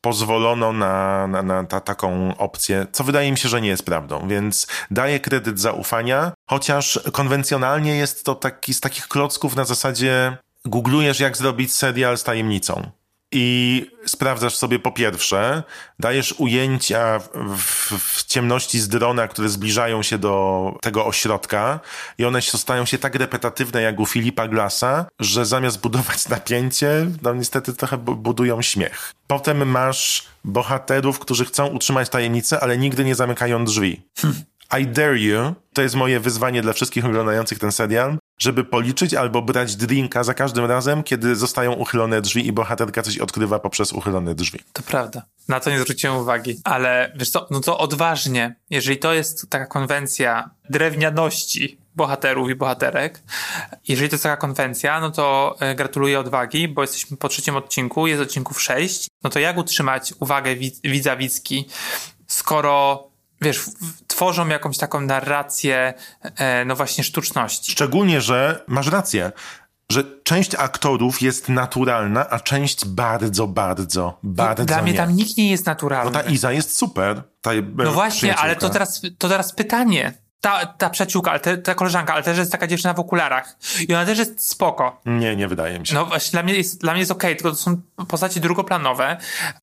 pozwolono 0.00 0.72
na, 0.72 1.26
na, 1.26 1.42
na 1.42 1.64
ta, 1.64 1.80
taką 1.80 2.36
opcję, 2.36 2.86
co 2.92 3.04
wydaje 3.04 3.32
mi 3.32 3.38
się, 3.38 3.48
że 3.48 3.60
nie 3.60 3.68
jest 3.68 3.84
prawdą, 3.84 4.28
więc 4.28 4.66
daję 4.90 5.20
kredyt 5.20 5.60
zaufania, 5.60 6.32
chociaż 6.50 7.00
konwencjonalnie 7.12 7.96
jest 7.96 8.24
to 8.24 8.34
taki 8.34 8.74
z 8.74 8.80
takich 8.80 9.08
klocków 9.08 9.56
na 9.56 9.64
zasadzie 9.64 10.36
googlujesz 10.64 11.20
jak 11.20 11.36
zrobić 11.36 11.74
serial 11.74 12.18
z 12.18 12.24
tajemnicą 12.24 12.90
i 13.32 13.86
sprawdzasz 14.06 14.56
sobie 14.56 14.78
po 14.78 14.92
pierwsze, 14.92 15.62
dajesz 15.98 16.34
ujęcia 16.38 17.18
w, 17.34 17.98
w, 17.98 18.24
ciemności 18.24 18.80
z 18.80 18.88
drona, 18.88 19.28
które 19.28 19.48
zbliżają 19.48 20.02
się 20.02 20.18
do 20.18 20.74
tego 20.82 21.06
ośrodka 21.06 21.80
i 22.18 22.24
one 22.24 22.42
stają 22.42 22.84
się 22.84 22.98
tak 22.98 23.14
repetatywne 23.14 23.82
jak 23.82 24.00
u 24.00 24.06
Filipa 24.06 24.48
Glassa, 24.48 25.06
że 25.20 25.46
zamiast 25.46 25.80
budować 25.80 26.28
napięcie, 26.36 27.06
no 27.22 27.34
niestety 27.34 27.74
trochę 27.74 27.98
budują 27.98 28.62
śmiech. 28.62 29.14
Potem 29.26 29.70
masz 29.70 30.26
bohaterów, 30.44 31.18
którzy 31.18 31.44
chcą 31.44 31.66
utrzymać 31.66 32.08
tajemnicę, 32.08 32.60
ale 32.60 32.78
nigdy 32.78 33.04
nie 33.04 33.14
zamykają 33.14 33.64
drzwi. 33.64 34.02
I 34.78 34.86
dare 34.86 35.18
you, 35.18 35.54
to 35.72 35.82
jest 35.82 35.94
moje 35.94 36.20
wyzwanie 36.20 36.62
dla 36.62 36.72
wszystkich 36.72 37.04
oglądających 37.04 37.58
ten 37.58 37.72
serial, 37.72 38.18
żeby 38.38 38.64
policzyć 38.64 39.14
albo 39.14 39.42
brać 39.42 39.76
drinka 39.76 40.24
za 40.24 40.34
każdym 40.34 40.64
razem, 40.64 41.02
kiedy 41.02 41.36
zostają 41.36 41.72
uchylone 41.72 42.20
drzwi 42.20 42.46
i 42.46 42.52
bohaterka 42.52 43.02
coś 43.02 43.18
odkrywa 43.18 43.58
poprzez 43.58 43.92
uchylone 43.92 44.34
drzwi. 44.34 44.58
To 44.72 44.82
prawda. 44.82 45.22
Na 45.48 45.60
to 45.60 45.70
nie 45.70 45.80
zwróciłem 45.80 46.16
uwagi. 46.16 46.60
Ale 46.64 47.12
wiesz 47.16 47.30
co, 47.30 47.46
no 47.50 47.60
to 47.60 47.78
odważnie, 47.78 48.54
jeżeli 48.70 48.98
to 48.98 49.12
jest 49.12 49.50
taka 49.50 49.66
konwencja 49.66 50.50
drewnianości 50.70 51.78
bohaterów 51.94 52.50
i 52.50 52.54
bohaterek, 52.54 53.22
jeżeli 53.88 54.08
to 54.08 54.14
jest 54.14 54.22
taka 54.22 54.36
konwencja, 54.36 55.00
no 55.00 55.10
to 55.10 55.56
e, 55.60 55.74
gratuluję 55.74 56.20
odwagi, 56.20 56.68
bo 56.68 56.82
jesteśmy 56.82 57.16
po 57.16 57.28
trzecim 57.28 57.56
odcinku, 57.56 58.06
jest 58.06 58.22
odcinków 58.22 58.62
sześć, 58.62 59.08
no 59.22 59.30
to 59.30 59.38
jak 59.38 59.58
utrzymać 59.58 60.14
uwagę 60.20 60.56
widza 60.84 61.16
widzki, 61.16 61.68
skoro 62.26 63.09
wiesz, 63.40 63.64
tworzą 64.06 64.48
jakąś 64.48 64.78
taką 64.78 65.00
narrację, 65.00 65.94
e, 66.22 66.64
no 66.64 66.76
właśnie, 66.76 67.04
sztuczności. 67.04 67.72
Szczególnie, 67.72 68.20
że 68.20 68.64
masz 68.66 68.86
rację, 68.86 69.32
że 69.90 70.04
część 70.22 70.54
aktorów 70.54 71.22
jest 71.22 71.48
naturalna, 71.48 72.30
a 72.30 72.40
część 72.40 72.86
bardzo, 72.86 73.46
bardzo, 73.46 74.18
bardzo 74.22 74.64
Dla 74.64 74.82
mnie 74.82 74.92
nie. 74.92 74.98
tam 74.98 75.16
nikt 75.16 75.36
nie 75.36 75.50
jest 75.50 75.66
naturalny. 75.66 76.10
No 76.12 76.22
ta 76.22 76.30
Iza 76.30 76.52
jest 76.52 76.78
super. 76.78 77.22
Ta, 77.40 77.52
e, 77.52 77.62
no 77.76 77.92
właśnie, 77.92 78.36
ale 78.36 78.56
to 78.56 78.70
teraz, 78.70 79.02
to 79.18 79.28
teraz 79.28 79.52
pytanie. 79.52 80.12
Ta, 80.40 80.66
ta 80.66 80.90
przyjaciółka, 80.90 81.30
ale 81.30 81.40
te, 81.40 81.58
ta 81.58 81.74
koleżanka, 81.74 82.14
ale 82.14 82.22
też 82.22 82.38
jest 82.38 82.52
taka 82.52 82.66
dziewczyna 82.66 82.94
w 82.94 83.00
okularach. 83.00 83.56
I 83.88 83.94
ona 83.94 84.06
też 84.06 84.18
jest 84.18 84.48
spoko. 84.48 85.00
Nie, 85.06 85.36
nie 85.36 85.48
wydaje 85.48 85.78
mi 85.78 85.86
się. 85.86 85.94
No 85.94 86.06
właśnie, 86.06 86.30
dla 86.30 86.42
mnie 86.42 86.54
jest, 86.54 86.80
dla 86.80 86.92
mnie 86.92 87.00
jest 87.00 87.12
okej, 87.12 87.30
okay, 87.30 87.36
tylko 87.36 87.50
to 87.50 87.56
są 87.56 87.80
postaci 88.08 88.40
drugoplanowe. 88.40 89.16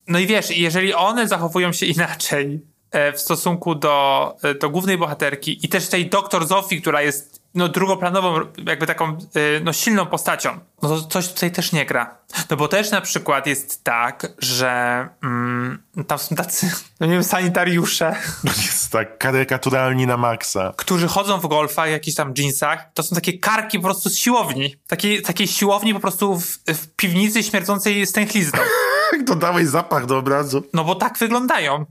No 0.08 0.18
i 0.18 0.26
wiesz, 0.26 0.50
jeżeli 0.50 0.94
one 0.94 1.28
zachowują 1.28 1.72
się 1.72 1.86
inaczej, 1.86 2.60
w 2.92 3.20
stosunku 3.20 3.74
do, 3.74 4.36
e, 4.42 4.54
do 4.54 4.70
głównej 4.70 4.98
bohaterki 4.98 5.66
i 5.66 5.68
też 5.68 5.88
tej 5.88 6.10
doktor 6.10 6.46
Zofii, 6.46 6.80
która 6.80 7.02
jest 7.02 7.42
no, 7.54 7.68
drugoplanową, 7.68 8.40
jakby 8.66 8.86
taką 8.86 9.08
e, 9.08 9.16
no, 9.64 9.72
silną 9.72 10.06
postacią, 10.06 10.58
no 10.82 10.88
to 10.88 11.02
coś 11.02 11.28
tutaj 11.28 11.52
też 11.52 11.72
nie 11.72 11.86
gra. 11.86 12.18
No 12.50 12.56
bo 12.56 12.68
też 12.68 12.90
na 12.90 13.00
przykład 13.00 13.46
jest 13.46 13.84
tak, 13.84 14.32
że 14.38 15.08
mm, 15.22 15.82
tam 16.06 16.18
są 16.18 16.36
tacy, 16.36 16.70
no 17.00 17.06
nie 17.06 17.12
wiem, 17.12 17.24
sanitariusze. 17.24 18.16
Jest 18.44 18.92
tak 18.92 19.18
karykaturalni 19.18 20.06
na 20.06 20.16
maksa. 20.16 20.72
Którzy 20.76 21.08
chodzą 21.08 21.40
w 21.40 21.46
golfach, 21.46 21.90
jakichś 21.90 22.16
tam 22.16 22.34
jeansach. 22.38 22.92
To 22.94 23.02
są 23.02 23.14
takie 23.14 23.38
karki 23.38 23.78
po 23.78 23.84
prostu 23.84 24.08
z 24.08 24.16
siłowni. 24.16 24.76
Takiej, 24.86 25.22
takiej 25.22 25.46
siłowni 25.46 25.94
po 25.94 26.00
prostu 26.00 26.40
w, 26.40 26.58
w 26.66 26.88
piwnicy 26.96 27.42
śmierdzącej 27.42 28.06
stęchlizną. 28.06 28.60
Dodałeś 29.24 29.66
zapach 29.66 30.06
do 30.06 30.18
obrazu. 30.18 30.62
No 30.72 30.84
bo 30.84 30.94
tak 30.94 31.18
wyglądają. 31.18 31.86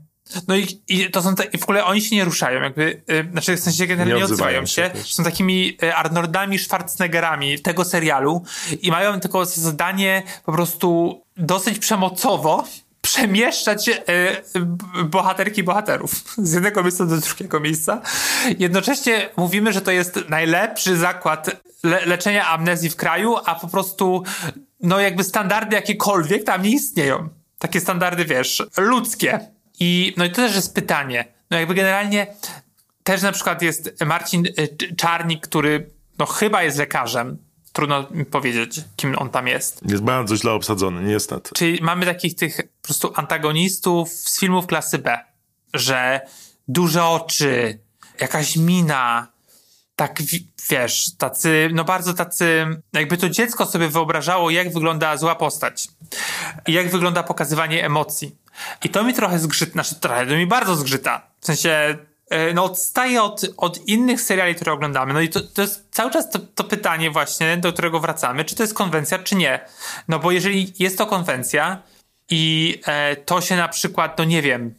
No 0.48 0.56
i, 0.56 0.80
i 0.88 1.10
to 1.10 1.22
są 1.22 1.34
te, 1.34 1.44
i 1.44 1.58
w 1.58 1.62
ogóle 1.62 1.84
oni 1.84 2.00
się 2.00 2.16
nie 2.16 2.24
ruszają, 2.24 2.62
jakby, 2.62 3.02
yy, 3.08 3.28
znaczy 3.32 3.56
w 3.56 3.60
sensie 3.60 3.86
generalnie 3.86 4.14
nie, 4.14 4.18
nie 4.18 4.24
odzywają 4.24 4.66
się. 4.66 4.90
się 5.04 5.14
są 5.14 5.24
takimi 5.24 5.78
y, 5.82 5.94
Arnoldami 5.94 6.58
Schwarzeneggerami 6.58 7.60
tego 7.60 7.84
serialu 7.84 8.42
i 8.82 8.90
mają 8.90 9.20
tylko 9.20 9.46
zadanie 9.46 10.22
po 10.44 10.52
prostu 10.52 11.20
dosyć 11.36 11.78
przemocowo 11.78 12.64
przemieszczać 13.02 13.88
y, 13.88 13.94
bohaterki 15.04 15.62
bohaterów 15.62 16.10
z 16.38 16.52
jednego 16.52 16.82
miejsca 16.82 17.06
do 17.06 17.16
drugiego 17.16 17.60
miejsca. 17.60 18.00
Jednocześnie 18.58 19.28
mówimy, 19.36 19.72
że 19.72 19.80
to 19.80 19.90
jest 19.90 20.20
najlepszy 20.28 20.96
zakład 20.96 21.50
le 21.82 22.06
leczenia 22.06 22.48
amnezji 22.48 22.90
w 22.90 22.96
kraju, 22.96 23.36
a 23.44 23.54
po 23.54 23.68
prostu 23.68 24.22
no 24.80 25.00
jakby 25.00 25.24
standardy 25.24 25.76
jakiekolwiek 25.76 26.44
tam 26.44 26.62
nie 26.62 26.70
istnieją. 26.70 27.28
Takie 27.58 27.80
standardy, 27.80 28.24
wiesz, 28.24 28.62
ludzkie 28.76 29.40
i, 29.80 30.14
no 30.16 30.24
i 30.24 30.30
to 30.30 30.36
też 30.36 30.54
jest 30.54 30.74
pytanie. 30.74 31.24
No 31.50 31.58
jakby 31.58 31.74
generalnie 31.74 32.26
też 33.02 33.22
na 33.22 33.32
przykład 33.32 33.62
jest 33.62 34.04
Marcin 34.06 34.46
y, 34.46 34.96
Czarnik, 34.96 35.46
który 35.46 35.90
no 36.18 36.26
chyba 36.26 36.62
jest 36.62 36.78
lekarzem. 36.78 37.38
Trudno 37.72 38.06
mi 38.10 38.24
powiedzieć, 38.24 38.80
kim 38.96 39.18
on 39.18 39.30
tam 39.30 39.46
jest. 39.46 39.80
Jest 39.90 40.02
bardzo 40.02 40.36
źle 40.36 40.52
obsadzony, 40.52 41.02
niestety. 41.02 41.50
Czyli 41.54 41.78
mamy 41.82 42.06
takich 42.06 42.34
tych 42.34 42.56
po 42.56 42.86
prostu 42.86 43.12
antagonistów 43.14 44.10
z 44.10 44.40
filmów 44.40 44.66
klasy 44.66 44.98
B, 44.98 45.18
że 45.74 46.20
duże 46.68 47.04
oczy, 47.04 47.78
jakaś 48.20 48.56
mina, 48.56 49.28
tak 49.98 50.22
wiesz, 50.70 51.10
tacy, 51.18 51.70
no 51.74 51.84
bardzo 51.84 52.14
tacy, 52.14 52.66
jakby 52.92 53.16
to 53.16 53.28
dziecko 53.28 53.66
sobie 53.66 53.88
wyobrażało, 53.88 54.50
jak 54.50 54.72
wygląda 54.72 55.16
zła 55.16 55.34
postać. 55.34 55.88
I 56.66 56.72
jak 56.72 56.90
wygląda 56.90 57.22
pokazywanie 57.22 57.86
emocji. 57.86 58.36
I 58.84 58.88
to 58.88 59.04
mi 59.04 59.14
trochę 59.14 59.38
zgrzyta, 59.38 59.72
znaczy 59.72 59.94
trochę, 59.94 60.26
to 60.26 60.36
mi 60.36 60.46
bardzo 60.46 60.76
zgrzyta. 60.76 61.26
W 61.40 61.46
sensie, 61.46 61.98
e, 62.30 62.54
no 62.54 62.64
odstaje 62.64 63.22
od, 63.22 63.46
od 63.56 63.88
innych 63.88 64.20
seriali, 64.20 64.54
które 64.54 64.72
oglądamy. 64.72 65.12
No 65.12 65.20
i 65.20 65.28
to, 65.28 65.40
to 65.40 65.62
jest 65.62 65.88
cały 65.90 66.10
czas 66.10 66.30
to, 66.30 66.38
to 66.38 66.64
pytanie 66.64 67.10
właśnie, 67.10 67.56
do 67.56 67.72
którego 67.72 68.00
wracamy, 68.00 68.44
czy 68.44 68.54
to 68.54 68.62
jest 68.62 68.74
konwencja, 68.74 69.18
czy 69.18 69.36
nie. 69.36 69.60
No 70.08 70.18
bo 70.18 70.30
jeżeli 70.30 70.72
jest 70.78 70.98
to 70.98 71.06
konwencja 71.06 71.82
i 72.30 72.74
e, 72.86 73.16
to 73.16 73.40
się 73.40 73.56
na 73.56 73.68
przykład, 73.68 74.18
no 74.18 74.24
nie 74.24 74.42
wiem, 74.42 74.74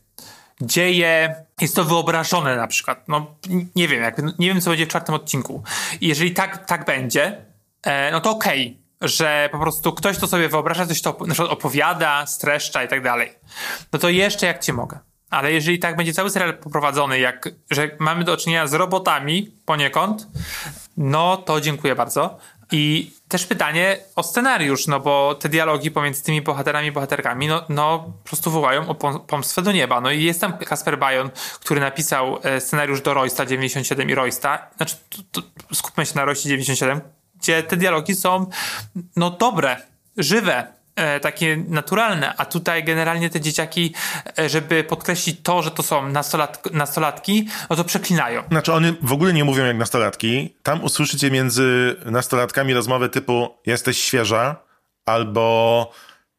dzieje, 0.62 1.36
jest 1.62 1.76
to 1.76 1.84
wyobrażone 1.84 2.56
na 2.56 2.68
przykład, 2.68 3.08
no 3.08 3.36
nie 3.76 3.88
wiem, 3.88 4.02
jak, 4.02 4.18
nie 4.40 4.48
wiem 4.48 4.62
co 4.62 4.70
będzie 4.70 4.86
w 4.86 4.90
czwartym 4.90 5.16
odcinku. 5.16 5.64
I 6.02 6.08
jeżeli 6.08 6.32
tak, 6.32 6.66
tak 6.66 6.86
będzie, 6.86 7.46
e, 7.84 8.12
no 8.12 8.22
to 8.22 8.32
okej. 8.32 8.68
Okay 8.68 8.90
że 9.02 9.50
po 9.52 9.60
prostu 9.60 9.94
ktoś 9.94 10.18
to 10.18 10.28
sobie 10.28 10.50
wyobraża, 10.50 10.86
coś 10.86 11.02
to 11.02 11.18
opowiada, 11.50 12.26
streszcza 12.26 12.84
i 12.84 12.88
tak 12.88 13.04
dalej. 13.04 13.32
No 13.94 14.00
to 14.00 14.10
jeszcze 14.10 14.46
jak 14.46 14.60
cię 14.60 14.74
mogę. 14.74 15.00
Ale 15.30 15.52
jeżeli 15.52 15.80
tak 15.80 15.96
będzie 15.96 16.14
cały 16.14 16.30
serial 16.30 16.58
poprowadzony, 16.58 17.20
jak, 17.20 17.50
że 17.72 17.92
mamy 18.00 18.24
do 18.24 18.38
czynienia 18.38 18.68
z 18.68 18.74
robotami 18.74 19.52
poniekąd, 19.66 20.28
no 20.98 21.38
to 21.38 21.62
dziękuję 21.62 21.96
bardzo. 21.96 22.38
I 22.72 23.12
też 23.28 23.46
pytanie 23.46 23.98
o 24.16 24.24
scenariusz, 24.24 24.88
no 24.88 25.00
bo 25.00 25.36
te 25.36 25.50
dialogi 25.50 25.92
pomiędzy 25.92 26.24
tymi 26.24 26.42
bohaterami 26.42 26.88
i 26.88 26.92
bohaterkami, 26.92 27.48
no, 27.48 27.66
no 27.70 28.00
po 28.24 28.30
prostu 28.30 28.52
wołają 28.52 28.88
o 28.90 28.96
pomstwę 29.20 29.62
do 29.62 29.72
nieba. 29.72 30.02
No 30.02 30.12
i 30.12 30.24
jest 30.24 30.42
tam 30.42 30.58
Kasper 30.58 30.98
Bajon, 30.98 31.30
który 31.60 31.80
napisał 31.80 32.40
e, 32.44 32.62
scenariusz 32.62 33.02
do 33.02 33.14
Roysta 33.14 33.46
97 33.46 34.10
i 34.10 34.16
Roysta. 34.16 34.70
Znaczy, 34.78 34.96
to, 35.32 35.42
to 35.42 35.76
skupmy 35.76 36.06
się 36.06 36.16
na 36.16 36.26
Royście 36.26 36.50
97, 36.50 37.02
gdzie 37.40 37.64
te 37.64 37.78
dialogi 37.78 38.16
są 38.16 38.50
no 39.16 39.30
dobre, 39.30 39.78
żywe, 40.18 40.68
takie 41.22 41.58
naturalne, 41.68 42.36
a 42.38 42.46
tutaj 42.46 42.84
generalnie 42.84 43.30
te 43.30 43.42
dzieciaki, 43.42 43.94
e, 44.40 44.50
żeby 44.50 44.84
podkreślić 44.84 45.38
to, 45.44 45.62
że 45.62 45.72
to 45.72 45.84
są 45.84 46.10
nastolat 46.10 46.74
nastolatki, 46.74 47.48
no 47.70 47.76
to 47.76 47.84
przeklinają. 47.84 48.44
Znaczy 48.52 48.74
oni 48.74 48.94
w 49.02 49.14
ogóle 49.14 49.34
nie 49.34 49.44
mówią 49.44 49.66
jak 49.66 49.78
nastolatki. 49.78 50.56
Tam 50.64 50.84
usłyszycie 50.84 51.32
między 51.32 51.96
nastolatkami 52.06 52.74
rozmowę 52.74 53.10
typu 53.10 53.50
jesteś 53.66 53.98
świeża 53.98 54.56
albo 55.06 55.92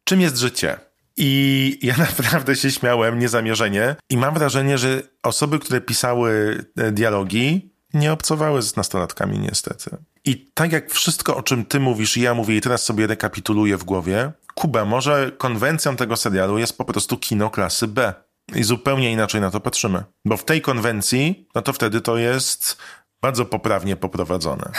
czym 0.05 0.21
jest 0.21 0.37
życie. 0.37 0.77
I 1.17 1.79
ja 1.83 1.97
naprawdę 2.09 2.57
się 2.57 2.71
śmiałem 2.71 3.19
niezamierzenie 3.19 3.97
i 4.11 4.17
mam 4.17 4.35
wrażenie, 4.35 4.79
że 4.79 5.03
osoby, 5.23 5.59
które 5.59 5.81
pisały 5.81 6.65
e, 6.77 6.93
dialogi, 6.93 7.71
nie 7.95 8.13
obcowały 8.13 8.63
z 8.63 8.77
nastolatkami 8.77 9.39
niestety. 9.39 9.97
I 10.25 10.51
tak 10.55 10.73
jak 10.73 10.91
wszystko, 10.91 11.37
o 11.37 11.43
czym 11.43 11.65
ty 11.65 11.81
mówisz 11.81 12.17
i 12.17 12.21
ja 12.21 12.35
mówię 12.35 12.57
i 12.57 12.61
teraz 12.61 12.83
sobie 12.83 13.07
rekapituluję 13.07 13.77
w 13.77 13.85
głowie, 13.85 14.33
Kuba, 14.55 14.85
może 14.85 15.33
konwencją 15.39 15.97
tego 15.97 16.17
serialu 16.17 16.59
jest 16.59 16.79
po 16.79 16.85
prostu 16.85 17.19
kino 17.19 17.51
klasy 17.51 17.87
B. 17.87 18.15
i 18.55 18.63
zupełnie 18.63 19.13
inaczej 19.13 19.41
na 19.41 19.51
to 19.51 19.61
patrzymy. 19.61 20.05
Bo 20.25 20.37
w 20.37 20.45
tej 20.45 20.61
konwencji, 20.61 21.49
no 21.55 21.63
to 21.63 21.73
wtedy 21.73 22.01
to 22.01 22.17
jest 22.17 22.79
bardzo 23.21 23.45
poprawnie 23.45 23.97
poprowadzone. 23.97 24.73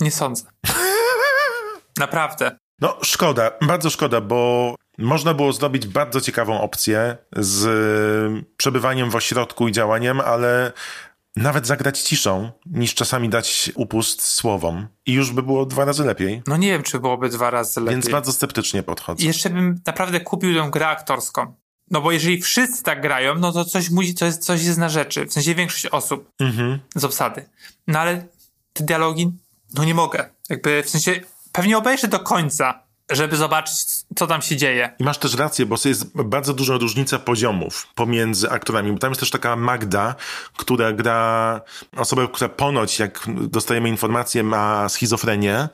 Nie 0.00 0.10
sądzę. 0.10 0.44
Naprawdę. 1.98 2.56
No, 2.80 2.98
szkoda, 3.02 3.50
bardzo 3.62 3.90
szkoda, 3.90 4.20
bo 4.20 4.74
można 4.98 5.34
było 5.34 5.52
zrobić 5.52 5.86
bardzo 5.86 6.20
ciekawą 6.20 6.60
opcję 6.60 7.16
z 7.36 8.42
przebywaniem 8.56 9.10
w 9.10 9.16
ośrodku 9.16 9.68
i 9.68 9.72
działaniem, 9.72 10.20
ale 10.20 10.72
nawet 11.36 11.66
zagrać 11.66 12.00
ciszą, 12.00 12.50
niż 12.66 12.94
czasami 12.94 13.28
dać 13.28 13.72
upust 13.74 14.22
słowom. 14.22 14.88
I 15.06 15.12
już 15.12 15.30
by 15.30 15.42
było 15.42 15.66
dwa 15.66 15.84
razy 15.84 16.04
lepiej. 16.04 16.42
No 16.46 16.56
nie 16.56 16.68
wiem, 16.68 16.82
czy 16.82 17.00
byłoby 17.00 17.28
dwa 17.28 17.50
razy 17.50 17.80
lepiej. 17.80 17.94
Więc 17.94 18.08
bardzo 18.08 18.32
sceptycznie 18.32 18.82
podchodzę. 18.82 19.24
Jeszcze 19.24 19.50
bym 19.50 19.80
naprawdę 19.86 20.20
kupił 20.20 20.54
tę 20.54 20.70
grę 20.70 20.88
aktorską. 20.88 21.54
No 21.90 22.00
bo 22.00 22.12
jeżeli 22.12 22.42
wszyscy 22.42 22.82
tak 22.82 23.02
grają, 23.02 23.34
no 23.34 23.52
to 23.52 23.64
coś 23.64 23.90
musi, 23.90 24.14
to 24.14 24.24
jest, 24.26 24.44
coś 24.44 24.62
jest 24.64 24.78
na 24.78 24.88
rzeczy. 24.88 25.26
W 25.26 25.32
sensie 25.32 25.54
większość 25.54 25.86
osób 25.86 26.30
Mhm. 26.40 26.78
z 26.94 27.04
obsady. 27.04 27.48
No 27.86 27.98
ale 27.98 28.26
te 28.72 28.84
dialogi, 28.84 29.32
no 29.74 29.84
nie 29.84 29.94
mogę. 29.94 30.28
Jakby 30.50 30.82
w 30.82 30.90
sensie 30.90 31.20
pewnie 31.52 31.78
obejrzę 31.78 32.08
do 32.08 32.20
końca, 32.20 32.82
żeby 33.10 33.36
zobaczyć, 33.36 33.76
co 34.16 34.26
tam 34.26 34.42
się 34.42 34.56
dzieje. 34.56 34.94
I 34.98 35.04
masz 35.04 35.18
też 35.18 35.34
rację, 35.34 35.66
bo 35.66 35.76
jest 35.84 36.22
bardzo 36.22 36.54
duża 36.54 36.76
różnica 36.76 37.18
poziomów 37.18 37.88
pomiędzy 37.94 38.50
aktorami. 38.50 38.92
Bo 38.92 38.98
tam 38.98 39.10
jest 39.10 39.20
też 39.20 39.30
taka 39.30 39.56
Magda, 39.56 40.14
która 40.56 40.92
gra 40.92 41.60
osobę, 41.96 42.28
która 42.32 42.48
ponoć, 42.48 42.98
jak 42.98 43.26
dostajemy 43.28 43.88
informację, 43.88 44.42
ma 44.42 44.88
schizofrenię. 44.88 45.68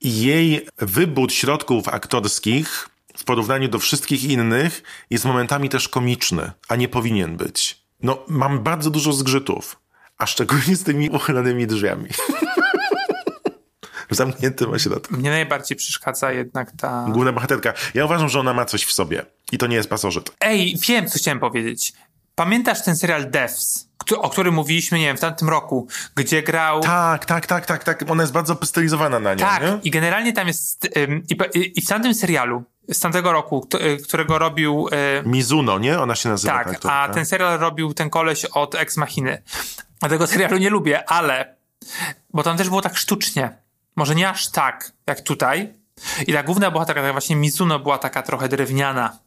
I 0.00 0.20
jej 0.20 0.66
wybór 0.78 1.32
środków 1.32 1.88
aktorskich 1.88 2.88
w 3.16 3.24
porównaniu 3.24 3.68
do 3.68 3.78
wszystkich 3.78 4.24
innych 4.24 4.82
jest 5.10 5.24
momentami 5.24 5.68
też 5.68 5.88
komiczny, 5.88 6.50
a 6.68 6.76
nie 6.76 6.88
powinien 6.88 7.36
być. 7.36 7.84
No, 8.02 8.18
mam 8.28 8.62
bardzo 8.62 8.90
dużo 8.90 9.12
zgrzytów, 9.12 9.76
a 10.18 10.26
szczególnie 10.26 10.76
z 10.76 10.84
tymi 10.84 11.10
uchylonymi 11.10 11.66
drzwiami. 11.66 12.08
w 14.10 14.14
zamkniętym 14.14 14.70
ośrodku. 14.70 15.16
Mnie 15.16 15.30
najbardziej 15.30 15.76
przeszkadza 15.76 16.32
jednak 16.32 16.72
ta... 16.76 17.06
Główna 17.08 17.32
bohaterka. 17.32 17.72
Ja 17.94 18.04
uważam, 18.04 18.28
że 18.28 18.40
ona 18.40 18.54
ma 18.54 18.64
coś 18.64 18.84
w 18.84 18.92
sobie. 18.92 19.26
I 19.52 19.58
to 19.58 19.66
nie 19.66 19.76
jest 19.76 19.90
pasożyt. 19.90 20.32
Ej, 20.40 20.76
wiem, 20.88 21.08
co 21.08 21.18
chciałem 21.18 21.40
powiedzieć. 21.40 21.92
Pamiętasz 22.34 22.82
ten 22.84 22.96
serial 22.96 23.30
Devs, 23.30 23.88
o 24.16 24.30
którym 24.30 24.54
mówiliśmy, 24.54 24.98
nie 24.98 25.04
wiem, 25.04 25.16
w 25.16 25.20
tamtym 25.20 25.48
roku, 25.48 25.88
gdzie 26.16 26.42
grał... 26.42 26.80
Tak, 26.80 27.24
tak, 27.24 27.46
tak, 27.46 27.66
tak, 27.66 27.84
tak. 27.84 28.10
Ona 28.10 28.22
jest 28.22 28.32
bardzo 28.32 28.58
stylizowana 28.64 29.20
na 29.20 29.34
nią, 29.34 29.40
Tak, 29.40 29.62
nie? 29.62 29.78
i 29.82 29.90
generalnie 29.90 30.32
tam 30.32 30.46
jest... 30.46 30.88
i, 31.54 31.82
w 31.82 31.88
tamtym 31.88 32.14
serialu, 32.14 32.64
z 32.88 33.00
tamtego 33.00 33.32
roku, 33.32 33.68
y, 33.74 34.02
którego 34.02 34.38
robił... 34.38 34.88
y, 35.22 35.28
Mizuno, 35.28 35.78
nie? 35.78 36.00
Ona 36.00 36.14
się 36.14 36.28
nazywa 36.28 36.52
tak, 36.52 36.64
tak. 36.64 36.74
a 36.74 36.76
aktorka. 36.76 37.14
ten 37.14 37.26
serial 37.26 37.58
robił 37.58 37.94
ten 37.94 38.10
koleś 38.10 38.44
od 38.44 38.74
Ex 38.74 38.96
Machiny. 38.96 39.42
A 40.00 40.08
tego 40.08 40.26
serialu 40.32 40.56
nie 40.56 40.70
lubię, 40.70 41.10
ale... 41.10 41.56
Bo 42.32 42.42
tam 42.42 42.56
też 42.56 42.68
było 42.68 42.82
tak 42.82 42.96
sztucznie. 42.96 43.63
Może 43.96 44.14
nie 44.14 44.28
aż 44.28 44.50
tak, 44.50 44.92
jak 45.06 45.20
tutaj. 45.20 45.72
I 46.26 46.32
ta 46.32 46.42
główna 46.42 46.70
bohaterka, 46.70 47.02
tak 47.02 47.12
właśnie 47.12 47.36
Mizuno, 47.36 47.78
była 47.78 47.98
taka 47.98 48.22
trochę 48.22 48.48
drewniana. 48.48 49.18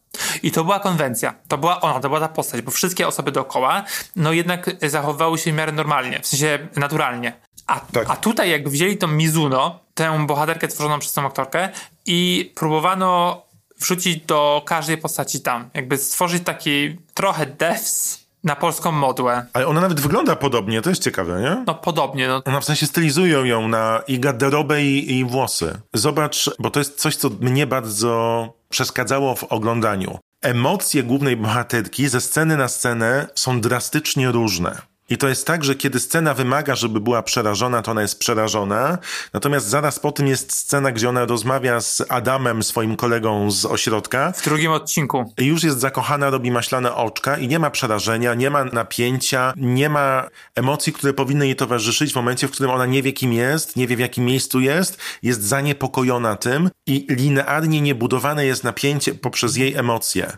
I 0.44 0.52
to 0.52 0.64
była 0.64 0.80
konwencja. 0.80 1.34
To 1.48 1.58
była 1.58 1.82
ona, 1.82 2.00
to 2.00 2.10
była 2.10 2.20
ta 2.20 2.28
postać, 2.28 2.62
bo 2.62 2.72
wszystkie 2.72 3.08
osoby 3.08 3.32
dookoła, 3.32 3.84
no 4.16 4.34
jednak 4.34 4.70
zachowywały 4.90 5.38
się 5.38 5.52
w 5.52 5.56
miarę 5.56 5.72
normalnie, 5.72 6.20
w 6.20 6.28
sensie 6.28 6.68
naturalnie. 6.76 7.34
A, 7.68 7.80
Tak. 7.80 8.10
a 8.10 8.16
tutaj 8.16 8.50
jakby 8.50 8.70
wzięli 8.70 8.98
tą 8.98 9.08
Mizuno, 9.08 9.80
tę 9.94 10.26
bohaterkę 10.28 10.68
tworzoną 10.68 11.00
przez 11.00 11.14
tą 11.14 11.26
aktorkę 11.26 11.70
i 12.06 12.52
próbowano 12.56 13.42
wrzucić 13.80 14.26
do 14.26 14.62
każdej 14.66 14.98
postaci 14.98 15.42
tam. 15.42 15.70
Jakby 15.74 15.98
stworzyć 15.98 16.44
taki 16.44 16.98
trochę 17.14 17.46
devs 17.46 18.20
na 18.48 18.56
polską 18.56 18.92
modłę. 18.92 19.46
Ale 19.54 19.68
ona 19.68 19.82
nawet 19.82 20.00
wygląda 20.00 20.36
podobnie, 20.36 20.82
to 20.82 20.90
jest 20.90 21.04
ciekawe, 21.04 21.42
nie? 21.42 21.64
No 21.68 21.76
podobnie, 21.76 22.28
no 22.28 22.42
Ona 22.46 22.60
w 22.60 22.66
sensie 22.66 22.86
stylizują 22.86 23.44
ją 23.44 23.68
na 23.68 24.02
i 24.08 24.20
garderobę 24.20 24.84
i, 24.84 25.18
i 25.18 25.26
włosy. 25.26 25.82
Zobacz, 25.94 26.50
bo 26.60 26.70
to 26.70 26.80
jest 26.80 27.00
coś, 27.00 27.16
co 27.16 27.30
mnie 27.40 27.68
bardzo 27.68 28.54
przeszkadzało 28.70 29.36
w 29.36 29.44
oglądaniu. 29.44 30.20
Emocje 30.42 31.04
głównej 31.04 31.38
bohaterki 31.38 32.10
ze 32.10 32.22
sceny 32.22 32.58
na 32.58 32.68
scenę 32.68 33.28
są 33.36 33.62
drastycznie 33.62 34.32
różne. 34.32 34.82
I 35.10 35.18
to 35.18 35.28
jest 35.28 35.48
tak, 35.48 35.64
że 35.64 35.76
kiedy 35.76 36.00
scena 36.00 36.34
wymaga, 36.34 36.76
żeby 36.76 37.00
była 37.00 37.24
przerażona, 37.24 37.82
to 37.82 37.92
ona 37.92 38.02
jest 38.02 38.20
przerażona. 38.20 38.98
Natomiast 39.34 39.68
zaraz 39.68 40.00
po 40.00 40.12
tym 40.12 40.28
jest 40.28 40.54
scena, 40.54 40.92
gdzie 40.92 41.10
ona 41.10 41.26
rozmawia 41.26 41.82
z 41.82 42.04
Adamem, 42.10 42.64
swoim 42.64 42.96
kolegą 42.96 43.52
z 43.52 43.66
ośrodka. 43.66 44.32
w 44.32 44.44
drugim 44.44 44.72
odcinku. 44.72 45.34
Już 45.38 45.64
jest 45.64 45.80
zakochana, 45.80 46.30
robi 46.30 46.52
maślane 46.52 46.96
oczka 46.96 47.38
i 47.38 47.48
nie 47.48 47.60
ma 47.60 47.70
przerażenia, 47.70 48.34
nie 48.34 48.50
ma 48.50 48.64
napięcia, 48.64 49.54
nie 49.56 49.90
ma 49.90 50.28
emocji, 50.56 50.94
które 50.94 51.14
powinny 51.14 51.46
jej 51.46 51.56
towarzyszyć 51.56 52.14
w 52.14 52.16
momencie, 52.16 52.48
w 52.48 52.52
którym 52.52 52.72
ona 52.72 52.86
nie 52.86 53.04
wie, 53.04 53.14
kim 53.14 53.34
jest, 53.34 53.76
nie 53.76 53.88
wie, 53.88 53.96
w 53.96 54.00
jakim 54.00 54.26
miejscu 54.26 54.60
jest, 54.60 54.98
jest 55.24 55.44
zaniepokojona 55.44 56.36
tym 56.36 56.70
i 56.88 57.08
linearnie 57.10 57.82
niebudowane 57.82 58.46
jest 58.46 58.64
napięcie 58.64 59.16
poprzez 59.16 59.58
jej 59.58 59.76
emocje. 59.76 60.38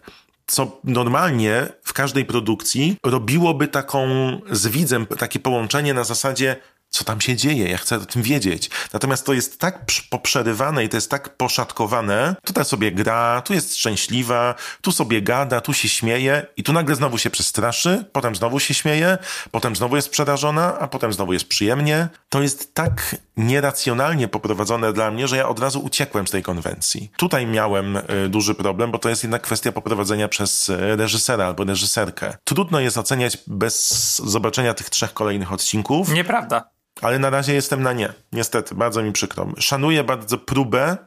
Co 0.49 0.79
normalnie 0.83 1.67
w 1.83 1.93
każdej 1.93 2.25
produkcji 2.25 2.97
robiłoby 3.03 3.67
taką 3.67 4.07
z 4.51 4.67
widzem, 4.67 5.05
takie 5.05 5.39
połączenie 5.39 5.93
na 5.93 6.03
zasadzie 6.03 6.55
co 6.89 7.03
tam 7.03 7.21
się 7.21 7.35
dzieje, 7.35 7.69
ja 7.69 7.77
chcę 7.77 7.95
o 7.95 8.05
tym 8.05 8.21
wiedzieć. 8.21 8.69
Natomiast 8.93 9.25
to 9.25 9.33
jest 9.33 9.59
tak 9.59 9.85
poprzerywane 10.09 10.83
i 10.85 10.89
to 10.89 10.97
jest 10.97 11.09
tak 11.11 11.37
poszatkowane, 11.37 12.35
tutaj 12.43 12.65
sobie 12.65 12.91
gra, 12.91 13.41
tu 13.41 13.53
jest 13.53 13.77
szczęśliwa, 13.77 14.55
tu 14.81 14.91
sobie 14.91 15.21
gada, 15.21 15.61
tu 15.61 15.73
się 15.73 15.89
śmieje 15.89 16.45
i 16.57 16.63
tu 16.63 16.73
nagle 16.73 16.95
znowu 16.95 17.17
się 17.17 17.29
przestraszy, 17.29 18.05
potem 18.11 18.35
znowu 18.35 18.59
się 18.59 18.73
śmieje, 18.73 19.17
potem 19.51 19.75
znowu 19.75 19.95
jest 19.95 20.09
przerażona, 20.09 20.79
a 20.79 20.87
potem 20.87 21.13
znowu 21.13 21.33
jest 21.33 21.47
przyjemnie. 21.47 22.07
To 22.29 22.41
jest 22.41 22.73
tak 22.73 23.15
nieracjonalnie 23.39 24.27
poprowadzone 24.27 24.93
dla 24.93 25.11
mnie, 25.11 25.27
że 25.27 25.37
ja 25.37 25.49
od 25.49 25.59
razu 25.59 25.79
uciekłem 25.79 26.27
z 26.27 26.31
tej 26.31 26.43
konwencji. 26.43 27.11
Tutaj 27.17 27.47
miałem 27.47 27.97
y, 27.97 28.29
duży 28.29 28.55
problem, 28.55 28.91
bo 28.91 28.99
to 28.99 29.09
jest 29.09 29.23
jednak 29.23 29.41
kwestia 29.41 29.71
poprowadzenia 29.71 30.27
przez 30.27 30.69
y, 30.69 30.95
reżysera 30.95 31.45
albo 31.45 31.63
reżyserkę. 31.63 32.37
Trudno 32.43 32.79
jest 32.79 32.97
oceniać 32.97 33.37
bez 33.47 34.15
zobaczenia 34.25 34.73
tych 34.73 34.89
trzech 34.89 35.13
kolejnych 35.13 35.53
odcinków. 35.53 36.13
Nieprawda. 36.13 36.69
Ale 37.01 37.19
na 37.19 37.29
razie 37.29 37.53
jestem 37.53 37.81
na 37.81 37.93
nie. 37.93 38.13
Niestety, 38.31 38.75
bardzo 38.75 39.03
mi 39.03 39.11
przykro. 39.11 39.47
Szanuję 39.57 40.03
bardzo 40.03 40.37
próbę, 40.37 40.97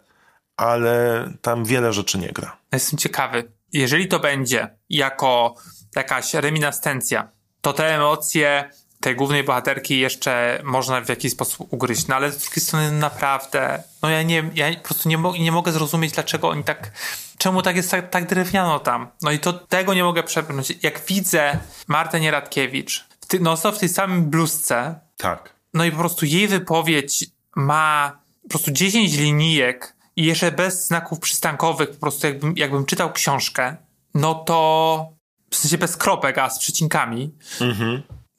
ale 0.57 1.29
tam 1.43 1.65
wiele 1.65 1.93
rzeczy 1.93 2.19
nie 2.19 2.29
gra. 2.29 2.57
Jestem 2.73 2.99
ciekawy. 2.99 3.53
Jeżeli 3.73 4.09
to 4.09 4.19
będzie 4.19 4.69
jako 4.91 5.55
jakaś 5.97 6.35
reminiscencja, 6.35 7.29
to 7.61 7.73
te 7.73 7.95
emocje 7.95 8.71
tej 9.03 9.17
głównej 9.17 9.45
bohaterki 9.45 9.99
jeszcze 9.99 10.61
można 10.65 11.01
w 11.01 11.09
jakiś 11.09 11.33
sposób 11.33 11.73
ugryźć. 11.73 12.07
No 12.07 12.15
ale 12.17 12.33
z 12.33 12.39
drugiej 12.39 12.63
strony 12.65 12.93
naprawdę, 12.93 13.83
no 14.03 14.11
ja 14.11 14.23
nie, 14.23 14.51
ja 14.55 14.75
po 14.77 14.81
prostu 14.89 15.09
nie, 15.09 15.19
mo- 15.19 15.37
nie 15.37 15.53
mogę 15.53 15.73
zrozumieć, 15.73 16.13
dlaczego 16.13 16.49
oni 16.49 16.65
tak, 16.65 16.93
czemu 17.39 17.63
tak 17.63 17.77
jest 17.77 17.91
tak, 17.91 18.11
tak 18.11 18.29
drewniano 18.29 18.81
tam. 18.81 19.09
No 19.23 19.31
i 19.31 19.39
to 19.39 19.53
tego 19.53 19.95
nie 19.95 20.05
mogę 20.05 20.23
przebrnąć. 20.23 20.73
Jak 20.83 21.01
widzę 21.07 21.59
Martę 21.89 22.21
Nieradkiewicz, 22.21 23.05
w 23.21 23.27
ty, 23.27 23.41
no 23.41 23.57
w 23.57 23.79
tej 23.79 23.89
samym 23.89 24.31
bluzce, 24.31 25.01
Tak. 25.17 25.53
no 25.75 25.85
i 25.85 25.91
po 25.91 25.99
prostu 25.99 26.27
jej 26.27 26.49
wypowiedź 26.49 27.25
ma 27.57 28.19
po 28.43 28.49
prostu 28.49 28.71
10 28.71 29.13
linijek 29.17 29.97
i 30.17 30.25
jeszcze 30.25 30.53
bez 30.53 30.87
znaków 30.87 31.21
przystankowych, 31.21 31.91
po 31.91 31.97
prostu 32.01 32.27
jakbym, 32.27 32.55
jakbym 32.57 32.87
czytał 32.87 33.13
książkę, 33.13 33.77
no 34.15 34.35
to 34.35 35.09
w 35.51 35.57
sensie 35.57 35.79
bez 35.79 35.97
kropek, 35.97 36.39
a 36.39 36.51
z 36.51 36.59
przecinkami, 36.59 37.35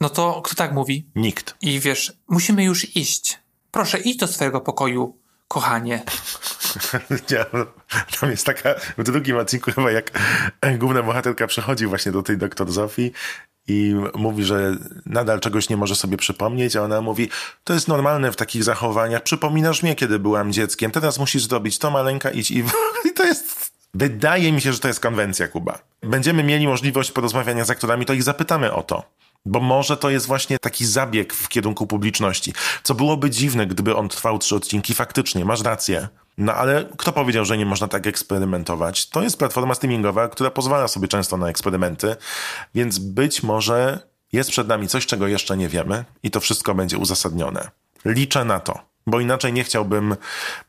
no 0.03 0.09
to 0.09 0.41
kto 0.41 0.55
tak 0.55 0.73
mówi? 0.73 1.05
Nikt. 1.15 1.55
I 1.61 1.79
wiesz, 1.79 2.13
musimy 2.27 2.63
już 2.63 2.95
iść. 2.95 3.39
Proszę, 3.71 3.99
idź 3.99 4.17
do 4.17 4.27
swojego 4.27 4.61
pokoju, 4.61 5.17
kochanie. 5.47 6.03
Nie, 7.31 7.45
Tam 8.19 8.31
jest 8.31 8.45
taka, 8.45 8.75
w 8.97 9.03
drugim 9.03 9.37
odcinku 9.37 9.71
chyba 9.71 9.91
jak 9.91 10.11
główna 10.77 11.03
bohaterka 11.03 11.47
przychodzi 11.47 11.85
właśnie 11.85 12.11
do 12.11 12.23
tej 12.23 12.37
doktor 12.37 12.71
Zofii 12.71 13.11
i 13.67 13.95
mówi, 14.15 14.43
że 14.43 14.75
nadal 15.05 15.39
czegoś 15.39 15.69
nie 15.69 15.77
może 15.77 15.95
sobie 15.95 16.17
przypomnieć, 16.17 16.75
a 16.75 16.81
ona 16.81 17.01
mówi, 17.01 17.29
to 17.63 17.73
jest 17.73 17.87
normalne 17.87 18.31
w 18.31 18.35
takich 18.35 18.63
zachowaniach, 18.63 19.23
przypominasz 19.23 19.83
mnie, 19.83 19.95
kiedy 19.95 20.19
byłam 20.19 20.53
dzieckiem, 20.53 20.91
teraz 20.91 21.19
musisz 21.19 21.43
zrobić 21.43 21.77
to, 21.77 21.91
maleńka, 21.91 22.29
idź 22.31 22.51
i, 22.51 22.63
i 23.09 23.13
to 23.15 23.23
jest... 23.23 23.73
Wydaje 23.93 24.51
mi 24.51 24.61
się, 24.61 24.73
że 24.73 24.79
to 24.79 24.87
jest 24.87 24.99
konwencja, 24.99 25.47
Kuba. 25.47 25.79
Będziemy 26.01 26.43
mieli 26.43 26.67
możliwość 26.67 27.11
porozmawiania 27.11 27.65
z 27.65 27.69
aktorami, 27.69 28.05
to 28.05 28.13
ich 28.13 28.23
zapytamy 28.23 28.73
o 28.73 28.83
to. 28.83 29.03
Bo 29.45 29.60
może 29.60 29.97
to 29.97 30.10
jest 30.10 30.27
właśnie 30.27 30.58
taki 30.60 30.86
zabieg 30.86 31.34
w 31.34 31.49
kierunku 31.49 31.88
publiczności. 31.88 32.53
Co 32.84 32.95
byłoby 32.95 33.29
dziwne, 33.29 33.67
gdyby 33.67 33.95
on 33.95 34.10
trwał 34.10 34.39
trzy 34.39 34.56
odcinki. 34.56 34.93
Faktycznie, 34.93 35.45
masz 35.45 35.62
rację. 35.62 36.08
No 36.38 36.53
ale 36.53 36.89
kto 36.97 37.12
powiedział, 37.12 37.45
że 37.45 37.58
nie 37.58 37.65
można 37.65 37.88
tak 37.88 38.08
eksperymentować? 38.08 39.10
To 39.10 39.21
jest 39.21 39.38
platforma 39.38 39.75
streamingowa, 39.75 40.27
która 40.27 40.51
pozwala 40.51 40.88
sobie 40.88 41.08
często 41.08 41.38
na 41.38 41.49
eksperymenty, 41.49 42.15
więc 42.75 42.99
być 42.99 43.43
może 43.43 43.99
jest 44.32 44.49
przed 44.49 44.67
nami 44.67 44.88
coś, 44.88 45.06
czego 45.06 45.27
jeszcze 45.27 45.58
nie 45.58 45.69
wiemy 45.69 46.06
i 46.23 46.32
to 46.32 46.39
wszystko 46.39 46.75
będzie 46.75 46.97
uzasadnione. 46.97 47.71
Liczę 48.06 48.45
na 48.45 48.60
to. 48.60 48.92
Bo 49.07 49.19
inaczej 49.19 49.53
nie 49.53 49.63
chciałbym 49.63 50.15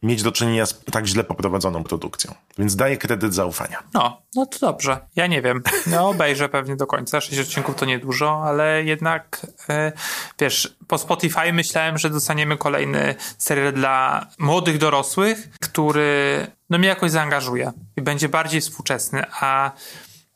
mieć 0.02 0.22
do 0.22 0.32
czynienia 0.32 0.66
z 0.66 0.80
tak 0.92 1.06
źle 1.06 1.24
poprowadzoną 1.24 1.84
produkcją. 1.84 2.34
Więc 2.58 2.76
daję 2.76 2.96
kredyt 2.96 3.34
zaufania. 3.34 3.82
No, 3.94 4.22
no 4.34 4.46
to 4.46 4.58
dobrze. 4.58 4.98
Ja 5.16 5.26
nie 5.26 5.42
wiem. 5.42 5.62
No, 5.86 6.08
obejrzę 6.08 6.48
pewnie 6.48 6.76
do 6.76 6.86
końca. 6.86 7.20
Sześć 7.20 7.40
odcinków 7.40 7.74
to 7.74 7.86
niedużo, 7.86 8.42
ale 8.44 8.84
jednak 8.84 9.46
e, 9.68 9.92
wiesz, 10.38 10.76
po 10.88 10.98
Spotify 10.98 11.52
myślałem, 11.52 11.98
że 11.98 12.10
dostaniemy 12.10 12.56
kolejny 12.56 13.14
serial 13.38 13.72
dla 13.72 14.26
młodych 14.38 14.78
dorosłych, 14.78 15.48
który 15.60 16.46
no 16.70 16.78
mnie 16.78 16.88
jakoś 16.88 17.10
zaangażuje 17.10 17.72
i 17.96 18.02
będzie 18.02 18.28
bardziej 18.28 18.60
współczesny, 18.60 19.24
a 19.40 19.72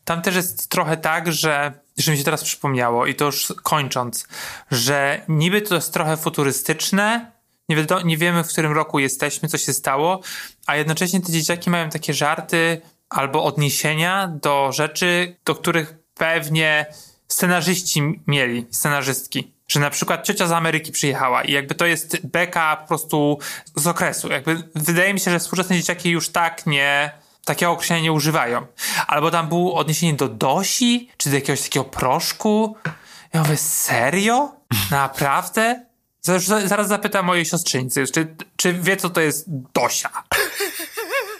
tam 0.04 0.22
też 0.22 0.34
jest 0.34 0.68
trochę 0.68 0.96
tak, 0.96 1.32
że 1.32 1.72
że 1.98 2.12
mi 2.12 2.18
się 2.18 2.24
teraz 2.24 2.44
przypomniało 2.44 3.06
i 3.06 3.14
to 3.14 3.24
już 3.24 3.52
kończąc, 3.62 4.28
że 4.70 5.22
niby 5.28 5.62
to 5.62 5.74
jest 5.74 5.92
trochę 5.92 6.16
futurystyczne, 6.16 7.32
nie, 7.68 7.76
wiadomo, 7.76 8.00
nie 8.00 8.16
wiemy, 8.16 8.44
w 8.44 8.48
którym 8.48 8.72
roku 8.72 8.98
jesteśmy, 8.98 9.48
co 9.48 9.59
się 9.59 9.72
stało, 9.72 10.20
a 10.66 10.76
jednocześnie 10.76 11.20
te 11.20 11.33
dzieciaki 11.33 11.70
mają 11.70 11.90
takie 11.90 12.14
żarty 12.14 12.81
albo 13.11 13.44
odniesienia 13.44 14.28
do 14.42 14.72
rzeczy, 14.72 15.37
do 15.44 15.54
których 15.54 15.94
pewnie 16.14 16.87
scenarzyści 17.28 18.22
mieli, 18.26 18.66
scenarzystki. 18.70 19.52
Że 19.68 19.81
na 19.81 19.90
przykład 19.90 20.24
ciocia 20.24 20.46
z 20.46 20.52
Ameryki 20.52 20.92
przyjechała 20.92 21.42
i 21.44 21.52
jakby 21.52 21.74
to 21.74 21.87
jest 21.87 22.26
beka 22.26 22.76
po 22.76 22.88
prostu 22.88 23.38
z 23.74 23.87
okresu. 23.87 24.28
Jakby 24.28 24.62
wydaje 24.74 25.14
mi 25.14 25.20
się, 25.20 25.31
że 25.31 25.38
współczesne 25.38 25.76
dzieciaki 25.76 26.11
już 26.11 26.28
tak 26.28 26.66
nie, 26.66 27.11
takiego 27.44 27.72
określenia 27.72 28.02
nie 28.02 28.12
używają. 28.12 28.66
Albo 29.07 29.31
tam 29.31 29.48
było 29.48 29.74
odniesienie 29.74 30.14
do 30.14 30.28
dosi, 30.28 31.09
czy 31.16 31.31
do 31.31 31.35
jakiegoś 31.35 31.62
takiego 31.62 31.85
proszku. 31.85 32.76
Ja 33.33 33.42
mówię, 33.42 33.57
serio? 33.57 34.52
Naprawdę? 34.90 35.88
Zaraz, 36.64 36.88
zapytam 36.88 37.26
mojej 37.26 37.44
siostrzeńcy, 37.44 38.06
czy, 38.06 38.36
czy 38.56 38.72
wie, 38.72 38.96
co 38.96 39.10
to 39.10 39.20
jest 39.20 39.44
dosia. 39.74 40.10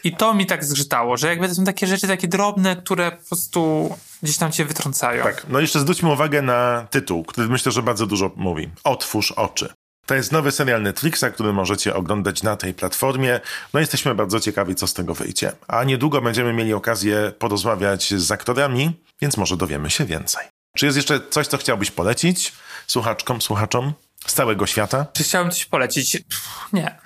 I 0.05 0.17
to 0.17 0.35
mi 0.35 0.47
tak 0.47 0.65
zgrzytało, 0.65 1.17
że 1.17 1.29
jakby 1.29 1.49
to 1.49 1.55
są 1.55 1.65
takie 1.65 1.87
rzeczy, 1.87 2.07
takie 2.09 2.29
drobne, 2.29 2.77
które 2.77 3.13
po 3.13 3.29
prostu 3.29 3.91
gdzieś 4.23 4.39
tam 4.39 4.53
cię 4.53 4.65
wytrącają. 4.65 5.25
Tak, 5.25 5.47
no 5.49 5.61
jeszcze 5.61 5.81
zwróćmy 5.81 6.13
uwagę 6.13 6.43
na 6.43 6.87
tytuł, 6.91 7.25
który 7.25 7.49
myślę, 7.49 7.73
że 7.73 7.83
bardzo 7.83 8.07
dużo 8.07 8.31
mówi. 8.37 8.69
Otwórz 8.85 9.33
oczy. 9.33 9.73
To 10.07 10.15
jest 10.15 10.33
nowy 10.33 10.53
serial 10.53 10.83
Netflixa, 10.83 11.25
który 11.35 11.53
możecie 11.53 11.95
oglądać 11.95 12.43
na 12.43 12.57
tej 12.57 12.75
platformie. 12.75 13.41
No 13.75 13.81
jesteśmy 13.81 14.15
bardzo 14.15 14.41
ciekawi, 14.41 14.75
co 14.75 14.87
z 14.87 14.95
tego 14.95 15.15
wyjdzie. 15.15 15.53
A 15.69 15.85
niedługo 15.85 16.21
będziemy 16.21 16.53
mieli 16.53 16.75
okazję 16.75 17.33
porozmawiać 17.39 18.15
z 18.15 18.31
aktorami, 18.31 18.91
więc 19.21 19.37
może 19.37 19.57
dowiemy 19.57 19.91
się 19.91 20.05
więcej. 20.05 20.47
Czy 20.77 20.87
jest 20.87 20.97
jeszcze 20.97 21.21
coś, 21.31 21.47
co 21.47 21.59
chciałbyś 21.59 21.91
polecić 21.91 22.53
słuchaczkom, 22.87 23.41
słuchaczom 23.41 23.93
z 24.27 24.33
całego 24.33 24.67
świata? 24.67 25.07
Czy 25.13 25.25
chciałbym 25.25 25.53
coś 25.53 25.65
polecić? 25.65 26.13
Pff, 26.13 26.73
nie. 26.73 26.99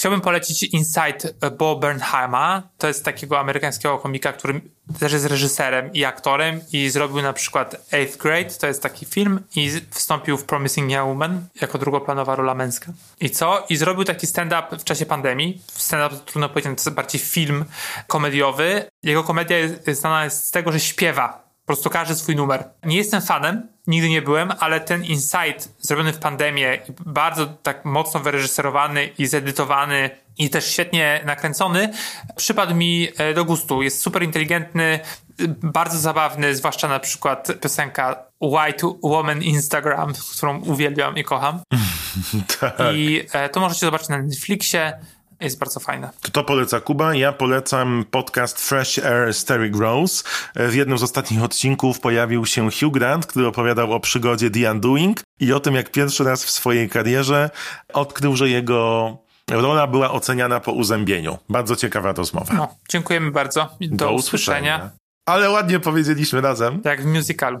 Chciałbym 0.00 0.20
polecić 0.20 0.62
Inside 0.62 1.50
Bo 1.58 1.76
Bernheima. 1.76 2.62
To 2.78 2.88
jest 2.88 3.04
takiego 3.04 3.38
amerykańskiego 3.38 3.98
komika, 3.98 4.32
który 4.32 4.60
też 4.98 5.12
jest 5.12 5.26
reżyserem 5.26 5.92
i 5.92 6.04
aktorem 6.04 6.60
i 6.72 6.90
zrobił 6.90 7.22
na 7.22 7.32
przykład 7.32 7.76
Eighth 7.92 8.16
Grade, 8.16 8.50
to 8.50 8.66
jest 8.66 8.82
taki 8.82 9.06
film 9.06 9.40
i 9.56 9.70
wstąpił 9.90 10.38
w 10.38 10.44
Promising 10.44 10.90
Young 10.90 11.08
Woman 11.08 11.46
jako 11.60 11.78
drugoplanowa 11.78 12.36
rola 12.36 12.54
męska. 12.54 12.92
I 13.20 13.30
co? 13.30 13.66
I 13.68 13.76
zrobił 13.76 14.04
taki 14.04 14.26
stand-up 14.26 14.78
w 14.78 14.84
czasie 14.84 15.06
pandemii. 15.06 15.62
Stand-up 15.72 16.16
to 16.16 16.24
trudno 16.24 16.48
powiedzieć, 16.48 16.72
to 16.78 16.90
jest 16.90 16.90
bardziej 16.90 17.20
film 17.20 17.64
komediowy. 18.06 18.90
Jego 19.02 19.24
komedia 19.24 19.58
jest, 19.58 19.90
znana 19.90 20.24
jest 20.24 20.44
z 20.46 20.50
tego, 20.50 20.72
że 20.72 20.80
śpiewa 20.80 21.49
prostu 21.70 21.90
każdy 21.90 22.14
swój 22.14 22.36
numer. 22.36 22.64
Nie 22.84 22.96
jestem 22.96 23.22
fanem, 23.22 23.68
nigdy 23.86 24.08
nie 24.08 24.22
byłem, 24.22 24.52
ale 24.60 24.80
ten 24.80 25.04
insight 25.04 25.68
zrobiony 25.78 26.12
w 26.12 26.18
pandemię, 26.18 26.78
bardzo 27.06 27.46
tak 27.46 27.84
mocno 27.84 28.20
wyreżyserowany 28.20 29.06
i 29.18 29.26
zedytowany 29.26 30.10
i 30.38 30.50
też 30.50 30.72
świetnie 30.72 31.20
nakręcony, 31.26 31.92
przypadł 32.36 32.74
mi 32.74 33.08
e, 33.16 33.34
do 33.34 33.44
gustu. 33.44 33.82
Jest 33.82 34.02
super 34.02 34.22
inteligentny, 34.22 35.00
bardzo 35.48 35.98
zabawny, 35.98 36.54
zwłaszcza 36.54 36.88
na 36.88 37.00
przykład 37.00 37.48
piosenka 37.60 38.24
White 38.40 38.86
Woman 39.02 39.42
Instagram, 39.42 40.12
którą 40.36 40.60
uwielbiam 40.60 41.16
i 41.16 41.24
kocham. 41.24 41.60
tak. 42.60 42.74
I 42.94 43.22
e, 43.32 43.48
to 43.48 43.60
możecie 43.60 43.86
zobaczyć 43.86 44.08
na 44.08 44.22
Netflixie 44.22 44.92
jest 45.40 45.58
bardzo 45.58 45.80
fajne. 45.80 46.10
To, 46.20 46.30
to 46.30 46.44
poleca 46.44 46.80
Kuba. 46.80 47.14
Ja 47.14 47.32
polecam 47.32 48.04
podcast 48.10 48.60
Fresh 48.60 48.98
Air 48.98 49.34
Sterry 49.34 49.70
Rose. 49.80 50.24
W 50.56 50.74
jednym 50.74 50.98
z 50.98 51.02
ostatnich 51.02 51.42
odcinków 51.42 52.00
pojawił 52.00 52.46
się 52.46 52.68
Hugh 52.70 52.92
Grant, 52.92 53.26
który 53.26 53.46
opowiadał 53.46 53.92
o 53.92 54.00
przygodzie 54.00 54.50
The 54.50 54.72
Undoing 54.72 55.20
i 55.40 55.52
o 55.52 55.60
tym, 55.60 55.74
jak 55.74 55.90
pierwszy 55.90 56.24
raz 56.24 56.44
w 56.44 56.50
swojej 56.50 56.88
karierze 56.88 57.50
odkrył, 57.92 58.36
że 58.36 58.48
jego 58.48 59.16
rola 59.50 59.86
była 59.86 60.10
oceniana 60.10 60.60
po 60.60 60.72
uzębieniu. 60.72 61.38
Bardzo 61.48 61.76
ciekawa 61.76 62.12
rozmowa. 62.12 62.54
No, 62.54 62.68
dziękujemy 62.88 63.30
bardzo. 63.30 63.68
Do, 63.80 63.96
Do 63.96 64.12
usłyszenia. 64.12 64.76
usłyszenia. 64.76 64.90
Ale 65.26 65.50
ładnie 65.50 65.80
powiedzieliśmy 65.80 66.40
razem. 66.40 66.80
Jak 66.84 67.02
w 67.02 67.06
musicalu. 67.06 67.60